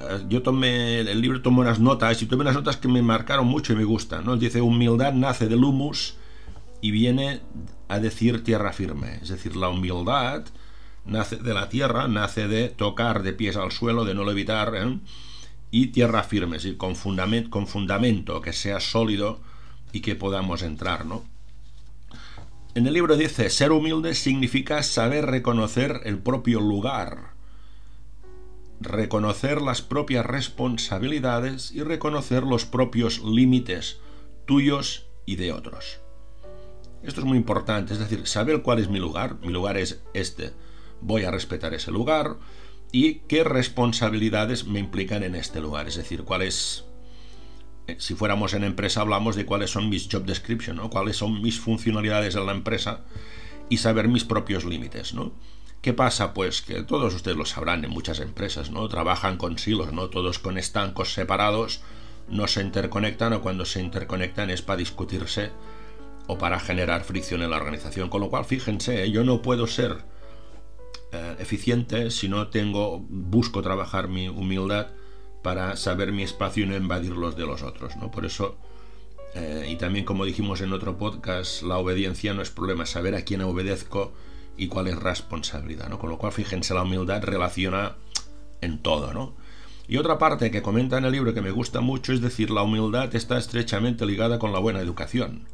eh, 0.01 0.25
yo 0.29 0.43
tomé, 0.43 1.01
el 1.01 1.21
libro 1.21 1.43
tomó 1.43 1.61
unas 1.61 1.81
notas 1.81 2.21
y 2.23 2.27
tomé 2.27 2.43
unas 2.43 2.55
notas 2.55 2.77
que 2.77 2.89
me 2.89 3.03
marcaron 3.03 3.47
mucho 3.47 3.73
y 3.73 3.77
me 3.77 3.85
gustan. 3.85 4.25
¿no? 4.25 4.37
Dice, 4.37 4.61
humildad 4.61 5.13
nace 5.13 5.49
del 5.49 5.65
humus 5.65 6.17
y 6.85 6.91
viene 6.91 7.41
a 7.89 7.99
decir 7.99 8.45
tierra 8.45 8.75
firme. 8.75 9.19
Es 9.23 9.31
decir, 9.31 9.57
la 9.57 9.71
humildad 9.71 10.45
nace 11.07 11.37
de 11.37 11.55
la 11.55 11.71
tierra, 11.71 12.09
nace 12.09 12.47
de 12.47 12.69
tocar 12.69 13.23
de 13.23 13.33
pies 13.33 13.57
al 13.57 13.73
suelo, 13.73 14.05
de 14.05 14.13
no 14.13 14.23
levitar, 14.23 14.75
¿eh? 14.77 14.99
y 15.71 15.87
tierra 15.87 16.25
firme, 16.25 16.59
es 16.59 16.65
decir, 16.65 16.77
con 16.77 16.95
fundamento, 16.95 17.49
con 17.49 17.67
fundamento 17.67 18.43
que 18.43 18.53
sea 18.53 18.81
sólido 18.81 19.41
y 19.93 20.01
que 20.01 20.15
podamos 20.15 20.61
entrar, 20.61 21.07
¿no? 21.07 21.25
En 22.75 22.87
el 22.87 22.93
libro 22.93 23.17
dice, 23.17 23.49
ser 23.49 23.73
humilde 23.73 24.15
significa 24.15 24.83
saber 24.83 25.25
reconocer 25.25 26.03
el 26.05 26.19
propio 26.19 26.61
lugar, 26.61 27.31
reconocer 28.79 29.63
las 29.63 29.81
propias 29.81 30.27
responsabilidades 30.27 31.73
y 31.73 31.83
reconocer 31.83 32.43
los 32.43 32.67
propios 32.67 33.25
límites 33.25 34.01
tuyos 34.45 35.07
y 35.25 35.37
de 35.37 35.51
otros. 35.53 36.04
Esto 37.05 37.21
es 37.21 37.27
muy 37.27 37.37
importante, 37.37 37.93
es 37.93 37.99
decir, 37.99 38.27
saber 38.27 38.63
cuál 38.63 38.79
es 38.79 38.89
mi 38.89 38.99
lugar, 38.99 39.37
mi 39.43 39.53
lugar 39.53 39.77
es 39.77 40.03
este, 40.15 40.53
voy 41.01 41.25
a 41.25 41.31
respetar 41.31 41.75
ese 41.75 41.91
lugar 41.91 42.37
y 42.93 43.17
qué 43.29 43.45
responsabilidades 43.45 44.67
me 44.67 44.79
implican 44.79 45.23
en 45.23 45.35
este 45.35 45.61
lugar, 45.61 45.87
es 45.87 45.97
decir, 45.97 46.25
cuál 46.25 46.43
es 46.43 46.85
eh, 47.87 47.97
si 47.99 48.15
fuéramos 48.15 48.55
en 48.55 48.65
empresa 48.65 49.03
hablamos 49.03 49.37
de 49.37 49.45
cuáles 49.45 49.71
son 49.71 49.91
mis 49.91 50.09
job 50.11 50.25
description, 50.25 50.77
¿no? 50.77 50.89
cuáles 50.89 51.17
son 51.17 51.43
mis 51.43 51.61
funcionalidades 51.61 52.35
en 52.35 52.47
la 52.47 52.53
empresa 52.53 53.05
y 53.69 53.77
saber 53.77 54.09
mis 54.09 54.25
propios 54.25 54.65
límites, 54.65 55.13
¿no? 55.15 55.33
¿Qué 55.83 55.93
pasa? 55.93 56.33
Pues 56.33 56.63
que 56.63 56.83
todos 56.83 57.15
ustedes 57.15 57.37
lo 57.37 57.45
sabrán 57.45 57.85
en 57.85 57.91
muchas 57.91 58.21
empresas, 58.21 58.71
¿no? 58.71 58.89
Trabajan 58.89 59.37
con 59.37 59.59
silos, 59.59 59.93
¿no? 59.93 60.09
Todos 60.09 60.39
con 60.39 60.57
estancos 60.57 61.13
separados, 61.13 61.83
no 62.29 62.47
se 62.47 62.63
interconectan 62.63 63.35
o 63.35 63.43
cuando 63.43 63.67
se 63.67 63.83
interconectan 63.83 64.49
es 64.49 64.63
para 64.63 64.79
discutirse 64.79 65.51
o 66.27 66.39
para 66.39 66.59
generar 66.59 67.05
fricción 67.05 67.43
en 67.43 67.51
la 67.51 67.57
organización. 67.57 68.09
Con 68.09 68.21
lo 68.21 68.31
cual, 68.31 68.45
fíjense, 68.45 69.05
¿eh? 69.05 69.11
yo 69.11 69.25
no 69.25 69.43
puedo 69.43 69.67
ser 69.67 70.05
eh, 71.13 71.37
eficiente 71.39 72.11
si 72.11 72.29
no 72.29 72.49
tengo, 72.49 73.05
busco 73.09 73.63
trabajar 73.63 74.09
mi 74.09 74.29
humildad 74.29 74.89
para 75.43 75.77
saber 75.77 76.13
mi 76.13 76.23
espacio 76.23 76.65
y 76.65 76.67
no 76.67 76.77
invadir 76.77 77.13
los 77.13 77.37
de 77.37 77.47
los 77.47 77.63
otros. 77.63 77.97
¿no? 77.97 78.11
Por 78.11 78.25
eso, 78.25 78.57
eh, 79.35 79.69
y 79.69 79.77
también 79.77 80.05
como 80.05 80.25
dijimos 80.25 80.61
en 80.63 80.73
otro 80.73 80.97
podcast, 80.97 81.63
la 81.63 81.77
obediencia 81.77 82.33
no 82.33 82.43
es 82.43 82.51
problema, 82.51 82.87
saber 82.87 83.15
a 83.15 83.23
quién 83.23 83.43
obedezco 83.43 84.13
y 84.57 84.69
cuál 84.69 84.89
es 84.89 84.97
responsabilidad. 84.97 85.89
¿no? 85.89 85.99
Con 85.99 86.11
lo 86.11 86.19
cual, 86.19 86.33
fíjense, 86.33 86.73
la 86.73 86.83
humildad 86.83 87.23
relaciona 87.23 87.97
en 88.63 88.79
todo. 88.79 89.13
¿no? 89.13 89.35
Y 89.87 89.99
otra 89.99 90.19
parte 90.19 90.51
que 90.51 90.63
comenta 90.63 90.97
en 90.97 91.05
el 91.05 91.13
libro 91.13 91.35
que 91.35 91.43
me 91.43 91.51
gusta 91.51 91.83
mucho 91.83 92.13
es 92.15 92.23
decir, 92.23 92.51
la 92.51 92.63
humildad 92.63 93.15
está 93.15 93.37
estrechamente 93.37 94.07
ligada 94.07 94.39
con 94.39 94.53
la 94.53 94.59
buena 94.59 94.81
educación. 94.81 95.47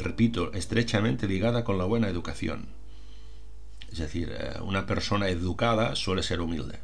Repito, 0.00 0.50
estrechamente 0.54 1.28
ligada 1.28 1.62
con 1.62 1.76
la 1.76 1.84
buena 1.84 2.08
educación. 2.08 2.68
Es 3.92 3.98
decir, 3.98 4.32
eh, 4.32 4.58
una 4.62 4.86
persona 4.86 5.28
educada 5.28 5.94
suele 5.94 6.22
ser 6.22 6.40
humilde. 6.40 6.78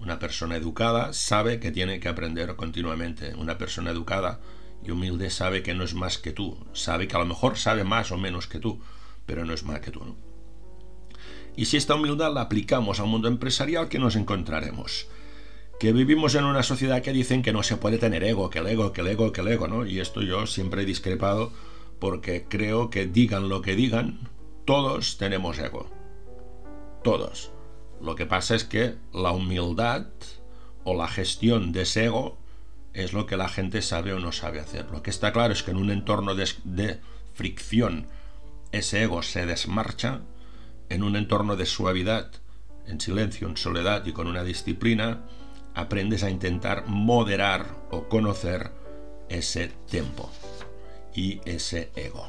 Una 0.00 0.18
persona 0.18 0.56
educada 0.56 1.12
sabe 1.12 1.60
que 1.60 1.70
tiene 1.70 2.00
que 2.00 2.08
aprender 2.08 2.56
continuamente. 2.56 3.36
Una 3.36 3.56
persona 3.56 3.92
educada 3.92 4.40
y 4.84 4.90
humilde 4.90 5.30
sabe 5.30 5.62
que 5.62 5.74
no 5.74 5.84
es 5.84 5.94
más 5.94 6.18
que 6.18 6.32
tú. 6.32 6.58
Sabe 6.72 7.06
que 7.06 7.14
a 7.14 7.20
lo 7.20 7.26
mejor 7.26 7.56
sabe 7.56 7.84
más 7.84 8.10
o 8.10 8.18
menos 8.18 8.48
que 8.48 8.58
tú, 8.58 8.80
pero 9.24 9.44
no 9.44 9.54
es 9.54 9.62
más 9.62 9.78
que 9.78 9.92
tú. 9.92 10.16
Y 11.54 11.66
si 11.66 11.76
esta 11.76 11.94
humildad 11.94 12.34
la 12.34 12.42
aplicamos 12.42 12.98
al 12.98 13.06
mundo 13.06 13.28
empresarial, 13.28 13.88
¿qué 13.88 14.00
nos 14.00 14.16
encontraremos? 14.16 15.06
Que 15.78 15.92
vivimos 15.92 16.34
en 16.34 16.44
una 16.44 16.64
sociedad 16.64 17.00
que 17.00 17.12
dicen 17.12 17.42
que 17.42 17.52
no 17.52 17.62
se 17.62 17.76
puede 17.76 17.98
tener 17.98 18.24
ego, 18.24 18.50
que 18.50 18.58
el 18.58 18.66
ego, 18.66 18.92
que 18.92 19.02
el 19.02 19.06
ego, 19.06 19.32
que 19.32 19.40
el 19.40 19.48
ego, 19.48 19.68
¿no? 19.68 19.86
Y 19.86 20.00
esto 20.00 20.22
yo 20.22 20.48
siempre 20.48 20.82
he 20.82 20.86
discrepado 20.86 21.52
porque 21.98 22.46
creo 22.48 22.90
que 22.90 23.06
digan 23.06 23.48
lo 23.48 23.62
que 23.62 23.74
digan, 23.74 24.28
todos 24.64 25.18
tenemos 25.18 25.58
ego. 25.58 25.90
Todos. 27.02 27.50
Lo 28.00 28.14
que 28.14 28.26
pasa 28.26 28.54
es 28.54 28.64
que 28.64 28.96
la 29.12 29.32
humildad 29.32 30.06
o 30.84 30.94
la 30.94 31.08
gestión 31.08 31.72
de 31.72 31.82
ese 31.82 32.06
ego 32.06 32.38
es 32.94 33.12
lo 33.12 33.26
que 33.26 33.36
la 33.36 33.48
gente 33.48 33.82
sabe 33.82 34.12
o 34.12 34.20
no 34.20 34.32
sabe 34.32 34.60
hacer. 34.60 34.90
Lo 34.90 35.02
que 35.02 35.10
está 35.10 35.32
claro 35.32 35.52
es 35.52 35.62
que 35.62 35.72
en 35.72 35.76
un 35.76 35.90
entorno 35.90 36.34
de, 36.34 37.00
fricción 37.34 38.08
ese 38.72 39.02
ego 39.02 39.22
se 39.22 39.46
desmarcha 39.46 40.20
en 40.88 41.02
un 41.02 41.16
entorno 41.16 41.56
de 41.56 41.66
suavidad, 41.66 42.30
en 42.86 43.00
silencio, 43.00 43.48
en 43.48 43.56
soledad 43.56 44.04
y 44.06 44.12
con 44.12 44.26
una 44.26 44.44
disciplina, 44.44 45.24
aprendes 45.74 46.24
a 46.24 46.30
intentar 46.30 46.86
moderar 46.86 47.76
o 47.90 48.08
conocer 48.08 48.72
ese 49.28 49.68
tempo 49.90 50.30
y 51.18 51.40
ese 51.44 51.90
ego. 51.96 52.28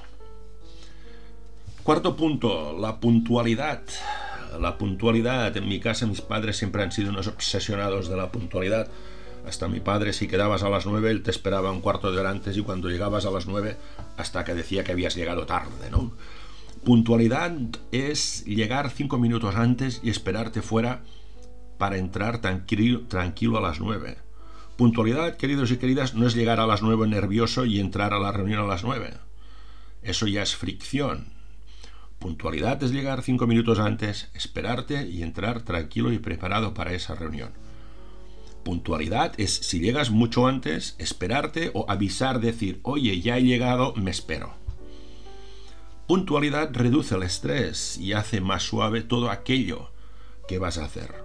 Cuarto 1.84 2.16
punto, 2.16 2.76
la 2.76 3.00
puntualidad. 3.00 3.84
La 4.60 4.80
puntualidad, 4.80 5.56
en 5.56 5.68
mi 5.68 5.80
casa 5.80 6.08
mis 6.08 6.22
padres 6.22 6.58
siempre 6.58 6.82
han 6.82 6.92
sido 6.92 7.12
unos 7.12 7.28
obsesionados 7.28 8.10
de 8.10 8.18
la 8.18 8.32
puntualidad. 8.32 8.88
Hasta 9.48 9.68
mi 9.68 9.80
padre, 9.80 10.12
si 10.12 10.28
quedabas 10.28 10.64
a 10.64 10.70
las 10.70 10.88
nueve, 10.88 11.12
él 11.12 11.22
te 11.22 11.30
esperaba 11.30 11.72
un 11.72 11.82
cuarto 11.82 12.12
de 12.12 12.20
hora 12.20 12.32
antes 12.32 12.58
y 12.58 12.64
cuando 12.64 12.90
llegabas 12.90 13.28
a 13.28 13.32
las 13.32 13.46
nueve, 13.46 13.78
hasta 14.18 14.44
que 14.44 14.56
decía 14.56 14.84
que 14.84 14.92
habías 14.92 15.16
llegado 15.16 15.46
tarde, 15.46 15.92
¿no? 15.92 16.12
Puntualidad 16.84 17.52
es 17.92 18.44
llegar 18.46 18.90
cinco 18.90 19.20
minutos 19.20 19.56
antes 19.56 20.00
y 20.02 20.10
esperarte 20.10 20.64
fuera 20.64 21.04
para 21.78 21.98
entrar 21.98 22.42
tranquilo, 22.42 23.02
tranquilo 23.08 23.60
a 23.60 23.62
las 23.62 23.80
nueve. 23.80 24.18
Puntualidad, 24.80 25.36
queridos 25.36 25.72
y 25.72 25.78
queridas, 25.78 26.16
no 26.16 26.26
es 26.26 26.36
llegar 26.36 26.62
a 26.62 26.66
las 26.66 26.82
nueve 26.82 27.06
nervioso 27.06 27.66
y 27.66 27.82
entrar 27.82 28.14
a 28.14 28.18
la 28.18 28.32
reunión 28.32 28.62
a 28.62 28.66
las 28.66 28.82
nueve. 28.86 29.12
Eso 30.04 30.26
ya 30.26 30.42
es 30.42 30.56
fricción. 30.56 31.34
Puntualidad 32.18 32.82
es 32.82 32.92
llegar 32.92 33.22
cinco 33.22 33.46
minutos 33.46 33.78
antes, 33.80 34.30
esperarte 34.34 35.06
y 35.06 35.22
entrar 35.22 35.64
tranquilo 35.64 36.14
y 36.14 36.20
preparado 36.20 36.74
para 36.74 36.94
esa 36.94 37.14
reunión. 37.14 37.52
Puntualidad 38.64 39.34
es 39.38 39.54
si 39.54 39.82
llegas 39.82 40.12
mucho 40.12 40.48
antes, 40.48 40.96
esperarte 40.98 41.72
o 41.74 41.86
avisar, 41.90 42.40
decir, 42.40 42.80
oye, 42.84 43.20
ya 43.20 43.38
he 43.38 43.44
llegado, 43.44 43.94
me 43.98 44.12
espero. 44.12 44.54
Puntualidad 46.08 46.70
reduce 46.72 47.16
el 47.16 47.24
estrés 47.24 47.98
y 47.98 48.14
hace 48.14 48.40
más 48.40 48.64
suave 48.64 49.02
todo 49.02 49.30
aquello 49.30 49.92
que 50.48 50.58
vas 50.58 50.78
a 50.78 50.86
hacer. 50.86 51.16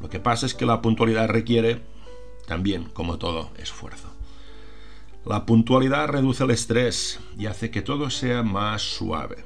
Lo 0.00 0.08
que 0.08 0.18
pasa 0.18 0.44
es 0.44 0.54
que 0.54 0.66
la 0.66 0.82
puntualidad 0.82 1.28
requiere, 1.28 1.93
también 2.46 2.84
como 2.84 3.18
todo, 3.18 3.50
esfuerzo. 3.58 4.08
La 5.24 5.46
puntualidad 5.46 6.08
reduce 6.08 6.44
el 6.44 6.50
estrés 6.50 7.18
y 7.38 7.46
hace 7.46 7.70
que 7.70 7.80
todo 7.80 8.10
sea 8.10 8.42
más 8.42 8.82
suave. 8.82 9.44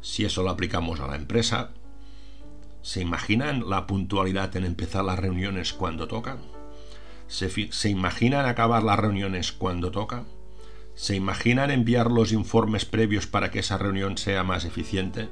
Si 0.00 0.24
eso 0.24 0.42
lo 0.42 0.48
aplicamos 0.48 1.00
a 1.00 1.06
la 1.06 1.16
empresa, 1.16 1.72
¿se 2.80 3.02
imaginan 3.02 3.68
la 3.68 3.86
puntualidad 3.86 4.56
en 4.56 4.64
empezar 4.64 5.04
las 5.04 5.18
reuniones 5.18 5.74
cuando 5.74 6.08
toca? 6.08 6.38
¿Se, 7.28 7.50
¿Se, 7.70 7.90
imaginan 7.90 8.46
acabar 8.46 8.82
las 8.82 8.98
reuniones 8.98 9.52
cuando 9.52 9.90
toca? 9.90 10.24
¿Se 10.94 11.14
imaginan 11.14 11.70
enviar 11.70 12.10
los 12.10 12.32
informes 12.32 12.86
previos 12.86 13.26
para 13.26 13.50
que 13.50 13.58
esa 13.58 13.76
reunión 13.76 14.16
sea 14.16 14.44
más 14.44 14.64
eficiente? 14.64 15.28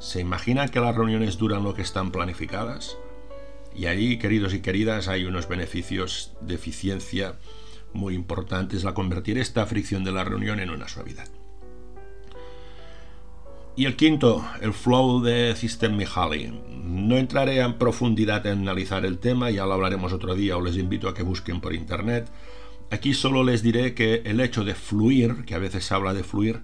¿Se 0.00 0.20
imaginan 0.20 0.68
que 0.68 0.80
las 0.80 0.96
reuniones 0.96 1.38
duran 1.38 1.62
lo 1.62 1.74
que 1.74 1.82
están 1.82 2.10
planificadas? 2.10 2.98
Y 3.74 3.86
allí, 3.86 4.18
queridos 4.18 4.54
y 4.54 4.60
queridas, 4.60 5.08
hay 5.08 5.24
unos 5.24 5.48
beneficios 5.48 6.32
de 6.40 6.54
eficiencia 6.54 7.36
muy 7.92 8.14
importantes 8.14 8.84
a 8.84 8.94
convertir 8.94 9.38
esta 9.38 9.66
fricción 9.66 10.04
de 10.04 10.12
la 10.12 10.24
reunión 10.24 10.60
en 10.60 10.70
una 10.70 10.88
suavidad. 10.88 11.28
Y 13.76 13.86
el 13.86 13.96
quinto, 13.96 14.44
el 14.60 14.72
flow 14.72 15.20
de 15.20 15.56
System 15.56 15.96
Mihaly. 15.96 16.60
No 16.84 17.16
entraré 17.16 17.58
en 17.58 17.74
profundidad 17.74 18.46
en 18.46 18.60
analizar 18.60 19.04
el 19.04 19.18
tema, 19.18 19.50
ya 19.50 19.66
lo 19.66 19.72
hablaremos 19.72 20.12
otro 20.12 20.36
día 20.36 20.56
o 20.56 20.60
les 20.60 20.76
invito 20.76 21.08
a 21.08 21.14
que 21.14 21.24
busquen 21.24 21.60
por 21.60 21.74
internet. 21.74 22.30
Aquí 22.92 23.14
solo 23.14 23.42
les 23.42 23.64
diré 23.64 23.94
que 23.94 24.22
el 24.26 24.38
hecho 24.38 24.64
de 24.64 24.76
fluir, 24.76 25.44
que 25.44 25.56
a 25.56 25.58
veces 25.58 25.84
se 25.86 25.94
habla 25.94 26.14
de 26.14 26.22
fluir, 26.22 26.60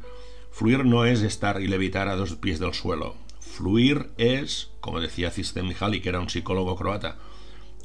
fluir 0.53 0.85
no 0.85 1.05
es 1.05 1.23
estar 1.23 1.61
y 1.61 1.67
levitar 1.67 2.07
a 2.07 2.15
dos 2.15 2.37
pies 2.37 2.61
del 2.61 2.75
suelo. 2.75 3.17
Fluir 3.61 4.09
es, 4.17 4.71
como 4.81 5.01
decía 5.01 5.31
Mihaly, 5.63 6.01
que 6.01 6.09
era 6.09 6.19
un 6.19 6.31
psicólogo 6.31 6.77
croata, 6.77 7.19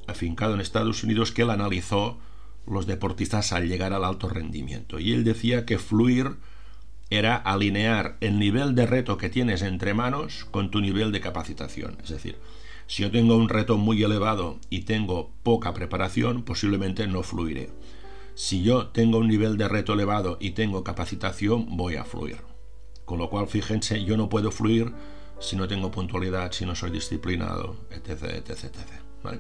afincado 0.08 0.53
en 0.53 0.62
Estados 0.62 1.04
Unidos, 1.04 1.34
que 1.34 1.41
él 1.41 1.49
analizó 1.49 2.17
los 2.65 2.88
deportistas 2.88 3.52
al 3.52 3.67
llegar 3.67 3.91
al 3.91 4.06
alto 4.06 4.30
rendimiento. 4.30 4.99
Y 5.02 5.12
él 5.12 5.26
decía 5.26 5.65
que 5.65 5.78
fluir 5.78 6.38
era 7.10 7.36
alinear 7.36 8.15
el 8.21 8.39
nivel 8.39 8.73
de 8.73 8.86
reto 8.86 9.17
que 9.17 9.28
tienes 9.28 9.63
entre 9.63 9.93
manos 9.93 10.45
con 10.49 10.71
tu 10.71 10.80
nivel 10.80 11.12
de 11.12 11.19
capacitación. 11.19 11.97
Es 12.02 12.10
decir, 12.10 12.38
si 12.88 13.04
yo 13.04 13.12
tengo 13.12 13.36
un 13.36 13.49
reto 13.49 13.78
muy 13.78 14.02
elevado 14.02 14.60
y 14.69 14.84
tengo 14.84 15.34
poca 15.43 15.73
preparación, 15.73 16.43
posiblemente 16.43 17.06
no 17.06 17.21
fluiré. 17.21 17.69
Si 18.34 18.63
yo 18.63 18.88
tengo 18.88 19.17
un 19.17 19.28
nivel 19.28 19.58
de 19.58 19.67
reto 19.67 19.91
elevado 19.91 20.38
y 20.39 20.52
tengo 20.52 20.86
capacitación, 20.86 21.76
voy 21.76 21.97
a 21.97 22.06
fluir. 22.06 22.38
Con 23.04 23.19
lo 23.19 23.30
cual, 23.30 23.47
fíjense, 23.47 24.06
yo 24.06 24.15
no 24.15 24.30
puedo 24.30 24.52
fluir 24.52 24.93
si 25.39 25.56
no 25.56 25.67
tengo 25.67 25.91
puntualidad, 25.91 26.52
si 26.52 26.65
no 26.65 26.76
soy 26.76 26.91
disciplinado, 26.91 27.78
etc. 27.91 28.24
etc, 28.36 28.50
etc 28.50 29.39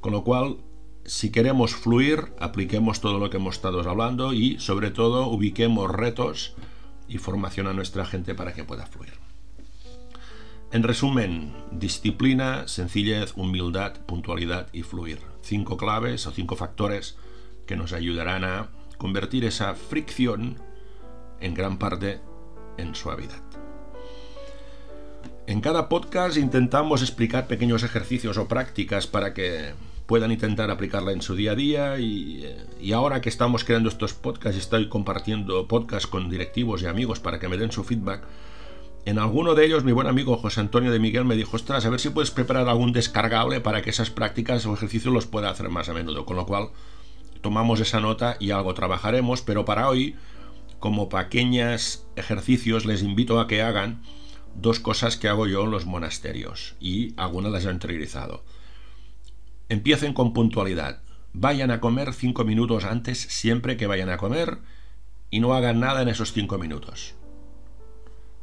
Con 0.00 0.12
lo 0.12 0.24
cual, 0.24 0.58
si 1.04 1.30
queremos 1.30 1.74
fluir, 1.74 2.32
apliquemos 2.38 3.00
todo 3.00 3.18
lo 3.18 3.30
que 3.30 3.38
hemos 3.38 3.56
estado 3.56 3.80
hablando 3.88 4.32
y, 4.32 4.58
sobre 4.58 4.90
todo, 4.90 5.26
ubiquemos 5.28 5.90
retos 5.90 6.54
y 7.08 7.18
formación 7.18 7.66
a 7.66 7.72
nuestra 7.72 8.04
gente 8.04 8.34
para 8.34 8.52
que 8.52 8.64
pueda 8.64 8.86
fluir. 8.86 9.14
En 10.70 10.82
resumen, 10.82 11.54
disciplina, 11.72 12.68
sencillez, 12.68 13.32
humildad, 13.36 13.94
puntualidad 14.04 14.68
y 14.74 14.82
fluir. 14.82 15.20
Cinco 15.40 15.78
claves 15.78 16.26
o 16.26 16.30
cinco 16.30 16.56
factores 16.56 17.16
que 17.66 17.76
nos 17.76 17.94
ayudarán 17.94 18.44
a 18.44 18.68
convertir 18.98 19.46
esa 19.46 19.74
fricción 19.74 20.58
en 21.40 21.54
gran 21.54 21.78
parte 21.78 22.20
en 22.76 22.94
suavidad. 22.94 23.47
En 25.48 25.62
cada 25.62 25.88
podcast 25.88 26.36
intentamos 26.36 27.00
explicar 27.00 27.46
pequeños 27.46 27.82
ejercicios 27.82 28.36
o 28.36 28.48
prácticas 28.48 29.06
para 29.06 29.32
que 29.32 29.72
puedan 30.04 30.30
intentar 30.30 30.70
aplicarla 30.70 31.12
en 31.12 31.22
su 31.22 31.36
día 31.36 31.52
a 31.52 31.54
día 31.54 31.96
eh, 31.96 32.66
y, 32.82 32.92
ahora 32.92 33.22
que 33.22 33.30
estamos 33.30 33.64
creando 33.64 33.88
estos 33.88 34.12
podcasts 34.12 34.56
y 34.56 34.60
estoy 34.60 34.90
compartiendo 34.90 35.66
podcasts 35.66 36.06
con 36.06 36.28
directivos 36.28 36.82
y 36.82 36.86
amigos 36.86 37.20
para 37.20 37.38
que 37.38 37.48
me 37.48 37.56
den 37.56 37.72
su 37.72 37.82
feedback, 37.82 38.24
en 39.06 39.18
alguno 39.18 39.54
de 39.54 39.64
ellos 39.64 39.84
mi 39.84 39.92
buen 39.92 40.06
amigo 40.06 40.36
José 40.36 40.60
Antonio 40.60 40.92
de 40.92 40.98
Miguel 40.98 41.24
me 41.24 41.34
dijo, 41.34 41.56
ostras, 41.56 41.86
a 41.86 41.88
ver 41.88 42.00
si 42.00 42.10
puedes 42.10 42.30
preparar 42.30 42.68
algún 42.68 42.92
descargable 42.92 43.62
para 43.62 43.80
que 43.80 43.88
esas 43.88 44.10
prácticas 44.10 44.66
o 44.66 44.74
ejercicios 44.74 45.14
los 45.14 45.24
pueda 45.24 45.48
hacer 45.48 45.70
más 45.70 45.88
a 45.88 45.94
menudo, 45.94 46.26
con 46.26 46.36
lo 46.36 46.44
cual 46.44 46.68
tomamos 47.40 47.80
esa 47.80 48.00
nota 48.00 48.36
y 48.38 48.50
algo 48.50 48.74
trabajaremos, 48.74 49.40
pero 49.40 49.64
para 49.64 49.88
hoy, 49.88 50.14
como 50.78 51.08
pequeños 51.08 52.04
ejercicios, 52.16 52.84
les 52.84 53.02
invito 53.02 53.40
a 53.40 53.46
que 53.46 53.62
hagan 53.62 54.02
dos 54.60 54.80
cosas 54.80 55.16
que 55.16 55.28
hago 55.28 55.46
yo 55.46 55.64
en 55.64 55.70
los 55.70 55.86
monasterios 55.86 56.74
y 56.80 57.14
algunas 57.16 57.52
las 57.52 57.64
he 57.64 57.70
interiorizado. 57.70 58.44
Empiecen 59.68 60.14
con 60.14 60.32
puntualidad. 60.32 61.02
Vayan 61.32 61.70
a 61.70 61.80
comer 61.80 62.12
cinco 62.14 62.44
minutos 62.44 62.84
antes 62.84 63.18
siempre 63.18 63.76
que 63.76 63.86
vayan 63.86 64.10
a 64.10 64.16
comer 64.16 64.58
y 65.30 65.40
no 65.40 65.54
hagan 65.54 65.80
nada 65.80 66.02
en 66.02 66.08
esos 66.08 66.32
cinco 66.32 66.58
minutos. 66.58 67.14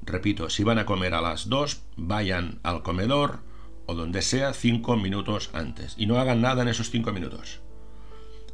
Repito, 0.04 0.49
si 0.49 0.63
van 0.63 0.78
a 0.78 0.86
comer 0.86 1.13
a 1.15 1.21
las 1.21 1.49
dos, 1.49 1.82
vayan 1.97 2.60
al 2.63 2.84
comedor 2.84 3.39
o 3.88 3.95
donde 3.95 4.21
sea 4.21 4.54
cinco 4.54 4.95
minutos 4.95 5.49
antes 5.54 5.95
y 5.97 6.06
no 6.06 6.19
hagan 6.19 6.41
nada 6.41 6.62
en 6.62 6.69
esos 6.69 6.91
cinco 6.91 7.12
minutos. 7.12 7.62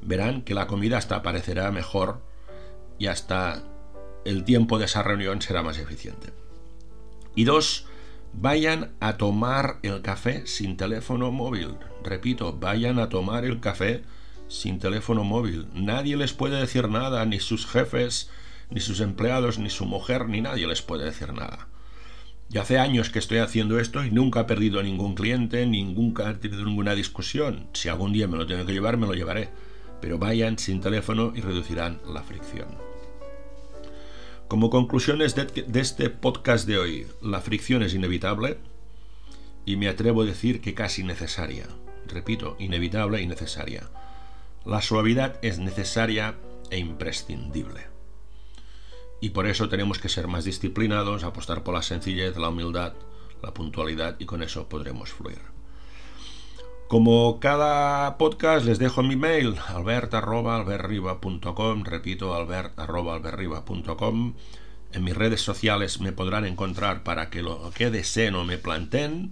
Verán 0.02 0.42
que 0.42 0.56
la 0.56 0.68
comida 0.68 0.98
hasta 0.98 1.18
aparecerá 1.18 1.70
mejor 1.72 2.22
y 2.98 3.08
hasta 3.08 3.64
el 4.26 4.46
tiempo 4.46 4.80
de 4.80 4.86
esa 4.86 5.04
reunión 5.04 5.42
será 5.42 5.62
más 5.62 5.78
eficiente. 5.78 6.34
Y 7.36 7.46
dos, 7.46 7.86
vayan 8.34 8.92
a 9.00 9.18
tomar 9.18 9.80
el 9.84 10.02
café 10.02 10.46
sin 10.48 10.78
teléfono 10.78 11.32
móvil. 11.32 11.76
Repito, 12.04 12.58
vayan 12.58 13.00
a 13.00 13.10
tomar 13.10 13.46
el 13.46 13.60
café 13.60 14.04
sin 14.48 14.80
teléfono 14.80 15.24
móvil. 15.24 15.68
Nadie 15.74 16.18
les 16.18 16.34
puede 16.34 16.60
decir 16.60 16.90
nada, 16.90 17.26
ni 17.26 17.40
sus 17.40 17.66
jefes, 17.66 18.30
ni 18.70 18.82
sus 18.82 19.00
empleados, 19.00 19.60
ni 19.60 19.70
su 19.70 19.86
mujer, 19.86 20.28
ni 20.28 20.42
nadie 20.42 20.68
les 20.68 20.82
puede 20.82 21.06
decir 21.06 21.34
nada. 21.34 21.68
Ya 22.50 22.64
hace 22.64 22.78
años 22.78 23.10
que 23.10 23.20
estoy 23.20 23.38
haciendo 23.38 23.80
esto 23.80 24.04
y 24.04 24.12
nunca 24.12 24.42
he 24.42 24.44
perdido 24.44 24.84
ningún 24.84 25.16
cliente, 25.16 25.66
nunca 25.66 26.30
he 26.30 26.34
tenido 26.34 26.66
ninguna 26.66 26.96
discusión. 26.96 27.68
Si 27.72 27.88
algún 27.88 28.12
día 28.12 28.28
me 28.28 28.38
lo 28.38 28.46
tengo 28.46 28.66
que 28.66 28.74
llevar, 28.74 28.98
me 28.98 29.08
lo 29.08 29.14
llevaré. 29.14 29.50
Pero 30.02 30.18
vayan 30.18 30.58
sin 30.58 30.82
teléfono 30.82 31.32
y 31.34 31.40
reducirán 31.40 32.02
la 32.06 32.24
fricción. 32.24 32.91
Como 34.52 34.70
conclusiones 34.70 35.34
de, 35.34 35.48
este 35.80 36.10
podcast 36.10 36.68
de 36.68 36.78
hoy, 36.78 37.08
la 37.22 37.40
fricción 37.40 37.84
es 37.84 37.94
inevitable 37.94 38.58
y 39.66 39.78
me 39.78 39.88
atrevo 39.88 40.24
a 40.24 40.26
decir 40.26 40.60
que 40.60 40.74
casi 40.74 41.06
necesaria. 41.06 41.68
Repito, 42.06 42.58
inevitable 42.60 43.22
y 43.22 43.28
necesaria. 43.28 43.90
La 44.66 44.82
suavidad 44.82 45.40
es 45.42 45.60
necesaria 45.60 46.36
e 46.70 46.80
imprescindible. 46.80 47.88
Y 49.22 49.30
por 49.30 49.48
eso 49.48 49.70
tenemos 49.70 50.00
que 50.00 50.10
ser 50.10 50.28
más 50.28 50.44
disciplinados, 50.44 51.24
apostar 51.24 51.64
por 51.64 51.74
la 51.74 51.82
sencillez, 51.82 52.36
la 52.36 52.50
humildad, 52.50 52.92
la 53.42 53.54
puntualidad 53.54 54.18
y 54.20 54.26
con 54.26 54.44
eso 54.44 54.68
podremos 54.68 55.12
fluir. 55.12 55.51
Como 56.92 57.40
cada 57.40 58.18
podcast 58.18 58.66
les 58.66 58.78
dejo 58.78 59.02
mi 59.02 59.16
mail 59.16 59.56
albert.albertriba.com, 59.66 61.86
repito 61.86 62.36
albert.albertriba.com 62.36 64.34
En 64.92 65.04
mis 65.06 65.16
redes 65.16 65.40
sociales 65.40 66.02
me 66.02 66.12
podrán 66.12 66.44
encontrar 66.44 67.04
para 67.04 67.30
que 67.30 67.44
lo 67.44 67.72
que 67.72 67.92
deseen 67.92 68.36
o 68.36 68.44
me 68.44 68.58
planteen. 68.58 69.32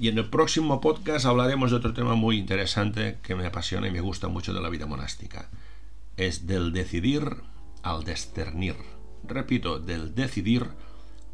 Y 0.00 0.08
en 0.08 0.18
el 0.18 0.28
próximo 0.28 0.80
podcast 0.80 1.26
hablaremos 1.26 1.70
de 1.70 1.76
otro 1.76 1.94
tema 1.94 2.16
muy 2.16 2.38
interesante 2.38 3.20
que 3.22 3.36
me 3.36 3.46
apasiona 3.46 3.86
y 3.86 3.92
me 3.92 4.00
gusta 4.00 4.26
mucho 4.26 4.52
de 4.52 4.60
la 4.60 4.68
vida 4.68 4.86
monástica. 4.86 5.50
Es 6.16 6.48
del 6.48 6.72
decidir 6.72 7.36
al 7.84 8.02
discernir. 8.02 8.74
Repito, 9.22 9.78
del 9.78 10.16
decidir 10.16 10.70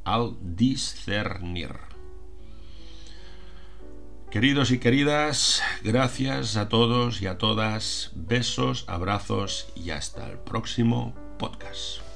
al 0.04 0.36
discernir. 0.42 1.89
Queridos 4.30 4.70
y 4.70 4.78
queridas, 4.78 5.60
gracias 5.82 6.56
a 6.56 6.68
todos 6.68 7.20
y 7.20 7.26
a 7.26 7.36
todas. 7.36 8.12
Besos, 8.14 8.84
abrazos 8.86 9.66
y 9.74 9.90
hasta 9.90 10.24
el 10.28 10.38
próximo 10.38 11.16
podcast. 11.36 12.09